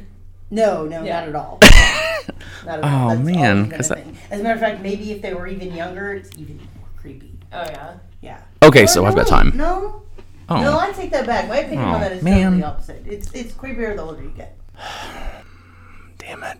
No, 0.50 0.86
no, 0.86 1.02
Yeah. 1.02 1.20
not 1.26 1.28
at 1.28 1.34
all. 1.34 1.58
not 2.64 2.78
at 2.78 2.84
Oh. 2.84 3.08
That's 3.08 3.20
man, 3.20 3.56
always 3.58 3.68
been 3.68 3.70
'cause 3.70 3.90
a 3.90 3.94
that- 3.94 4.04
thing. 4.04 4.18
As 4.30 4.40
a 4.40 4.42
matter 4.44 4.54
of 4.54 4.60
fact, 4.60 4.80
maybe 4.80 5.10
if 5.10 5.20
they 5.22 5.34
were 5.34 5.48
even 5.48 5.74
younger, 5.74 6.12
it's 6.14 6.30
even 6.38 6.56
more 6.58 6.86
creepy. 6.96 7.36
Oh, 7.52 7.62
yeah. 7.62 7.94
Yeah. 8.62 8.68
Okay, 8.68 8.84
Or 8.84 8.86
so 8.88 9.04
I've 9.06 9.14
got 9.14 9.26
time. 9.26 9.52
No. 9.56 10.02
Oh. 10.48 10.60
No, 10.60 10.78
I 10.78 10.90
take 10.92 11.10
that 11.12 11.26
back. 11.26 11.48
My 11.48 11.58
opinion 11.58 11.80
Oh, 11.88 11.92
on 11.92 12.00
that 12.00 12.12
is 12.12 12.22
man. 12.22 12.44
totally 12.44 12.64
opposite. 12.64 13.02
It's 13.06 13.32
it's 13.32 13.52
creepier 13.52 13.94
the 13.94 14.02
older 14.02 14.22
you 14.22 14.30
get. 14.30 14.56
Damn 16.18 16.42
it. 16.44 16.58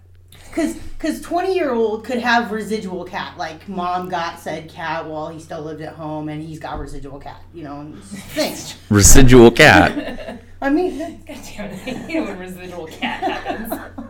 Cause, 0.53 0.77
cause 0.99 1.21
twenty 1.21 1.55
year 1.55 1.73
old 1.73 2.05
could 2.05 2.19
have 2.19 2.51
residual 2.51 3.05
cat. 3.05 3.37
Like 3.39 3.69
mom 3.69 4.09
got 4.09 4.41
said 4.41 4.69
cat 4.69 5.07
while 5.07 5.29
he 5.29 5.39
still 5.39 5.63
lived 5.63 5.81
at 5.81 5.95
home, 5.95 6.29
and 6.29 6.43
he's 6.43 6.59
got 6.59 6.79
residual 6.81 7.21
cat. 7.21 7.41
You 7.55 7.63
know, 7.65 7.81
and 7.81 8.03
it's. 8.35 8.75
Residual 8.91 9.51
cat. 9.53 10.43
I 10.61 10.71
mean, 10.71 10.99
that- 10.99 11.25
God 11.27 11.37
damn 11.57 11.71
it. 11.71 11.73
I 11.73 11.77
hate 11.93 12.21
when 12.25 12.39
residual 12.39 12.87
cat 12.89 13.23
happens. 13.23 14.09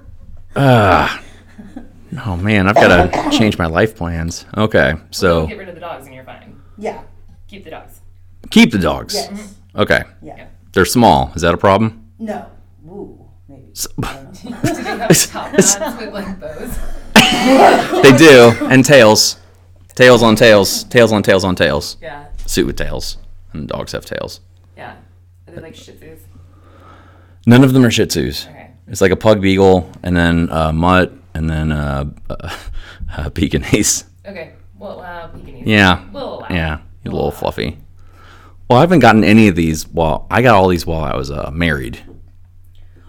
Ah. 0.56 1.22
Oh 2.24 2.36
man, 2.36 2.68
I've 2.68 2.74
got 2.74 3.12
to 3.12 3.30
change 3.38 3.56
my 3.58 3.66
life 3.66 3.94
plans. 3.96 4.44
Okay, 4.56 4.92
Don't 4.92 5.14
so 5.14 5.46
get 5.46 5.58
rid 5.58 5.68
of 5.68 5.74
the 5.74 5.80
dogs 5.80 6.06
and 6.06 6.14
you're 6.14 6.24
fine. 6.24 6.60
yeah, 6.78 7.02
Keep 7.50 7.64
the 7.64 7.70
dogs. 7.70 8.00
keep 8.50 8.70
the 8.70 8.78
dogs. 8.78 9.14
yes, 9.14 9.54
Okay, 9.74 10.02
yeah. 10.22 10.46
they're 10.72 10.84
small. 10.84 11.32
Is 11.34 11.42
that 11.42 11.52
a 11.52 11.56
problem? 11.56 12.06
No, 12.18 12.46
ooh, 12.86 13.28
maybe. 13.48 13.70
S- 13.72 13.88
I 14.02 14.14
don't 14.14 14.32
they 14.34 14.50
have 14.50 15.08
top 15.30 15.52
knots 15.52 15.78
with 16.00 16.12
like 16.12 16.40
bows? 16.40 16.78
They 18.04 18.16
do, 18.16 18.52
and 18.70 18.84
tails, 18.84 19.36
tails 19.94 20.22
on 20.22 20.36
tails, 20.36 20.84
tails 20.84 21.12
on 21.12 21.22
tails 21.22 21.44
on 21.44 21.54
tails. 21.56 21.96
Yeah. 22.00 22.26
Suit 22.46 22.66
with 22.66 22.76
tails, 22.76 23.18
and 23.52 23.68
dogs 23.68 23.92
have 23.92 24.04
tails. 24.04 24.40
Yeah. 24.76 24.94
Are 25.48 25.54
they 25.54 25.60
like 25.60 25.74
shih 25.74 25.92
tzus? 25.92 26.20
None 27.46 27.64
of 27.64 27.72
them 27.72 27.84
are 27.84 27.90
Shih 27.90 28.04
Tzus. 28.06 28.46
Okay. 28.48 28.70
It's 28.86 29.00
like 29.00 29.12
a 29.12 29.16
pug 29.16 29.40
beagle, 29.40 29.90
and 30.02 30.16
then 30.16 30.48
uh, 30.50 30.72
mutt, 30.72 31.12
and 31.34 31.48
then 31.48 31.72
a, 31.72 32.12
uh, 32.30 32.50
uh, 33.16 33.30
Pekingese. 33.30 34.04
Okay. 34.26 34.52
Well, 34.78 35.00
uh, 35.00 35.28
Pekingese. 35.28 35.66
Yeah, 35.66 36.04
We'll 36.12 36.38
allow 36.40 36.46
yeah, 36.50 36.78
a 37.04 37.10
little 37.10 37.30
fluffy. 37.30 37.78
Well, 38.68 38.78
I 38.78 38.82
haven't 38.82 39.00
gotten 39.00 39.24
any 39.24 39.48
of 39.48 39.56
these. 39.56 39.88
While 39.88 40.26
I 40.30 40.42
got 40.42 40.54
all 40.54 40.68
these 40.68 40.86
while 40.86 41.02
I 41.02 41.16
was 41.16 41.30
uh, 41.30 41.50
married. 41.52 42.00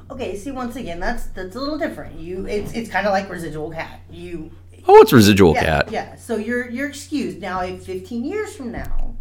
Okay, 0.09 0.35
see, 0.35 0.51
once 0.51 0.75
again, 0.75 0.99
that's 0.99 1.25
that's 1.27 1.55
a 1.55 1.59
little 1.59 1.77
different. 1.77 2.19
You, 2.19 2.45
it's 2.45 2.73
it's 2.73 2.89
kind 2.89 3.05
of 3.07 3.13
like 3.13 3.29
residual 3.29 3.71
cat. 3.71 4.01
You, 4.09 4.51
Oh, 4.87 4.99
it's 5.01 5.13
residual 5.13 5.53
yeah, 5.53 5.63
cat. 5.63 5.91
yeah. 5.91 6.15
So 6.15 6.37
you're 6.37 6.67
you're 6.69 6.87
excused 6.89 7.39
now. 7.39 7.61
If 7.61 7.85
15 7.85 8.25
years 8.25 8.55
from 8.55 8.71
now, 8.71 9.15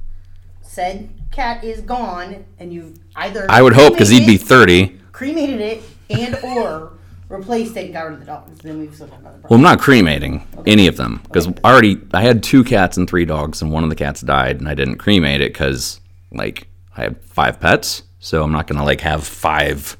said 0.63 1.11
cat 1.31 1.63
is 1.63 1.83
gone, 1.83 2.45
and 2.59 2.73
you've 2.73 2.99
either 3.15 3.47
I 3.49 3.61
would 3.63 3.75
hope 3.75 3.93
because 3.93 4.09
he'd 4.09 4.27
be 4.27 4.39
thirty. 4.39 4.99
cremated 5.13 5.61
it 5.61 5.83
and 6.09 6.35
or 6.43 6.95
replaced 7.31 7.77
it 7.77 7.85
and 7.87 7.93
got 7.95 8.05
rid 8.05 8.15
of 8.15 8.21
the 8.21 8.27
dogs, 8.27 8.59
then 8.59 8.79
we've 8.79 8.95
still 8.95 9.07
got 9.07 9.21
another 9.21 9.39
Well. 9.49 9.57
I'm 9.57 9.63
not 9.63 9.81
cremating 9.81 10.47
any 10.67 10.87
of 10.89 10.97
them 10.97 11.21
because 11.25 11.49
I 11.65 11.71
already 11.73 12.01
I 12.13 12.23
had 12.23 12.43
two 12.43 12.65
cats 12.65 12.97
and 12.97 13.09
three 13.09 13.25
dogs, 13.25 13.63
and 13.63 13.73
one 13.73 13.85
of 13.85 13.91
the 13.91 13.97
cats 13.97 14.21
died, 14.21 14.61
and 14.61 14.69
I 14.69 14.75
didn't 14.75 14.97
cremate 14.97 15.41
it 15.41 15.53
because 15.53 16.01
like 16.33 16.69
I 16.97 17.03
had 17.05 17.23
five 17.25 17.61
pets, 17.61 18.03
so 18.19 18.43
I'm 18.43 18.53
not 18.53 18.67
gonna 18.67 18.85
like 18.85 19.01
have 19.01 19.27
five 19.27 19.97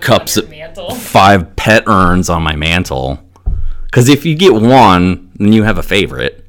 Cups 0.00 0.36
of- 0.36 0.52
five 1.02 1.54
pet 1.56 1.84
urns 1.86 2.28
on 2.28 2.42
my 2.42 2.56
mantle. 2.56 3.20
Because 3.84 4.08
if 4.08 4.26
you 4.26 4.34
get 4.34 4.52
one, 4.52 5.30
then 5.36 5.52
you 5.52 5.62
have 5.62 5.78
a 5.78 5.82
favorite, 5.82 6.44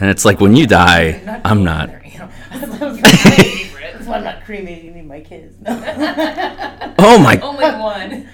and 0.00 0.10
it's 0.10 0.24
like 0.24 0.40
when 0.40 0.54
you 0.54 0.66
die, 0.66 1.40
I'm 1.44 1.64
not. 1.64 1.88
That's 2.50 4.06
why 4.06 4.16
I'm 4.16 4.24
not 4.24 4.44
cremating 4.44 4.90
any 4.90 5.00
of 5.00 5.06
my 5.06 5.20
kids. 5.20 5.56
No. 5.60 6.94
Oh 6.98 7.18
my 7.18 7.38
Only 7.38 7.64
one. 7.70 8.28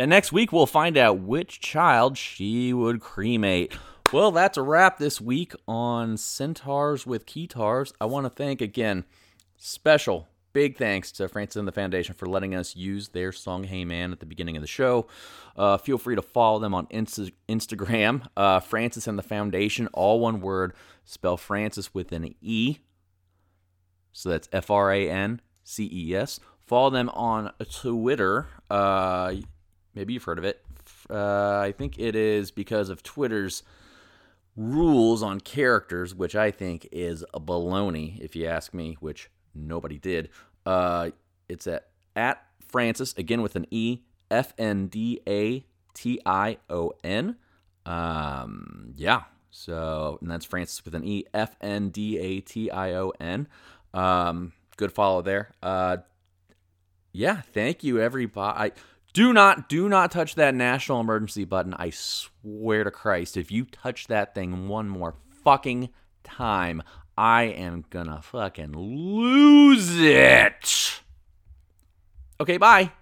And 0.00 0.08
next 0.08 0.32
week, 0.32 0.50
we'll 0.50 0.64
find 0.64 0.96
out 0.96 1.20
which 1.20 1.60
child 1.60 2.16
she 2.16 2.72
would 2.72 3.00
cremate. 3.00 3.76
Well, 4.14 4.30
that's 4.30 4.56
a 4.56 4.62
wrap 4.62 4.96
this 4.96 5.20
week 5.20 5.52
on 5.68 6.16
Centaurs 6.16 7.06
with 7.06 7.26
Keytars. 7.26 7.92
I 8.00 8.06
want 8.06 8.24
to 8.24 8.30
thank 8.30 8.62
again, 8.62 9.04
special 9.58 10.26
big 10.54 10.78
thanks 10.78 11.12
to 11.12 11.28
Frances 11.28 11.56
and 11.56 11.68
the 11.68 11.72
Foundation 11.72 12.14
for 12.14 12.24
letting 12.24 12.54
us 12.54 12.74
use 12.74 13.10
their 13.10 13.30
song 13.30 13.64
Hey 13.64 13.84
Man 13.84 14.10
at 14.10 14.20
the 14.20 14.24
beginning 14.24 14.56
of 14.56 14.62
the 14.62 14.66
show. 14.66 15.06
Uh, 15.54 15.76
feel 15.76 15.98
free 15.98 16.16
to 16.16 16.22
follow 16.22 16.58
them 16.58 16.72
on 16.72 16.86
Insta- 16.86 17.34
Instagram, 17.46 18.26
uh, 18.38 18.60
Frances 18.60 19.06
and 19.06 19.18
the 19.18 19.22
Foundation, 19.22 19.86
all 19.88 20.18
one 20.18 20.40
word. 20.40 20.72
Spell 21.04 21.36
Francis 21.36 21.92
with 21.92 22.10
an 22.12 22.34
E. 22.40 22.78
So 24.12 24.30
that's 24.30 24.48
F 24.50 24.70
R 24.70 24.90
A 24.92 25.10
N 25.10 25.42
C 25.62 25.90
E 25.92 26.16
S. 26.16 26.40
Follow 26.58 26.88
them 26.88 27.10
on 27.10 27.52
Twitter. 27.70 28.46
Uh, 28.70 29.34
maybe 30.00 30.14
you've 30.14 30.24
heard 30.24 30.38
of 30.38 30.44
it. 30.44 30.64
Uh, 31.10 31.58
I 31.58 31.74
think 31.76 31.98
it 31.98 32.16
is 32.16 32.50
because 32.50 32.88
of 32.88 33.02
Twitter's 33.02 33.62
rules 34.56 35.22
on 35.22 35.40
characters, 35.40 36.14
which 36.14 36.34
I 36.34 36.50
think 36.50 36.88
is 36.90 37.22
a 37.34 37.40
baloney, 37.40 38.18
if 38.18 38.34
you 38.34 38.46
ask 38.46 38.72
me, 38.72 38.96
which 39.00 39.28
nobody 39.54 39.98
did. 39.98 40.30
Uh, 40.64 41.10
it's 41.50 41.66
at 41.66 41.88
at 42.16 42.42
Francis 42.66 43.12
again 43.18 43.42
with 43.42 43.56
an 43.56 43.66
E 43.70 43.98
F 44.30 44.54
N 44.56 44.86
D 44.86 45.20
A 45.28 45.66
T 45.92 46.18
I 46.24 46.56
O 46.70 46.92
N. 47.04 47.36
Um, 47.84 48.94
yeah. 48.96 49.24
So 49.50 50.16
and 50.22 50.30
that's 50.30 50.46
Francis 50.46 50.82
with 50.82 50.94
an 50.94 51.04
E 51.04 51.24
F 51.34 51.56
N 51.60 51.90
D 51.90 52.18
A 52.18 52.40
T 52.40 52.70
I 52.70 52.94
O 52.94 53.12
N. 53.20 53.48
Um, 53.92 54.52
good 54.78 54.92
follow 54.92 55.20
there. 55.20 55.50
Uh, 55.62 55.98
yeah, 57.12 57.42
thank 57.42 57.84
you 57.84 58.00
everybody. 58.00 58.58
I, 58.58 58.72
do 59.12 59.32
not 59.32 59.68
do 59.68 59.88
not 59.88 60.10
touch 60.10 60.34
that 60.36 60.54
national 60.54 61.00
emergency 61.00 61.44
button. 61.44 61.74
I 61.74 61.90
swear 61.90 62.84
to 62.84 62.90
Christ, 62.90 63.36
if 63.36 63.50
you 63.50 63.64
touch 63.64 64.06
that 64.06 64.34
thing 64.34 64.68
one 64.68 64.88
more 64.88 65.14
fucking 65.44 65.90
time, 66.22 66.82
I 67.16 67.44
am 67.44 67.84
gonna 67.90 68.22
fucking 68.22 68.72
lose 68.72 69.98
it. 69.98 71.00
Okay, 72.40 72.56
bye. 72.56 72.92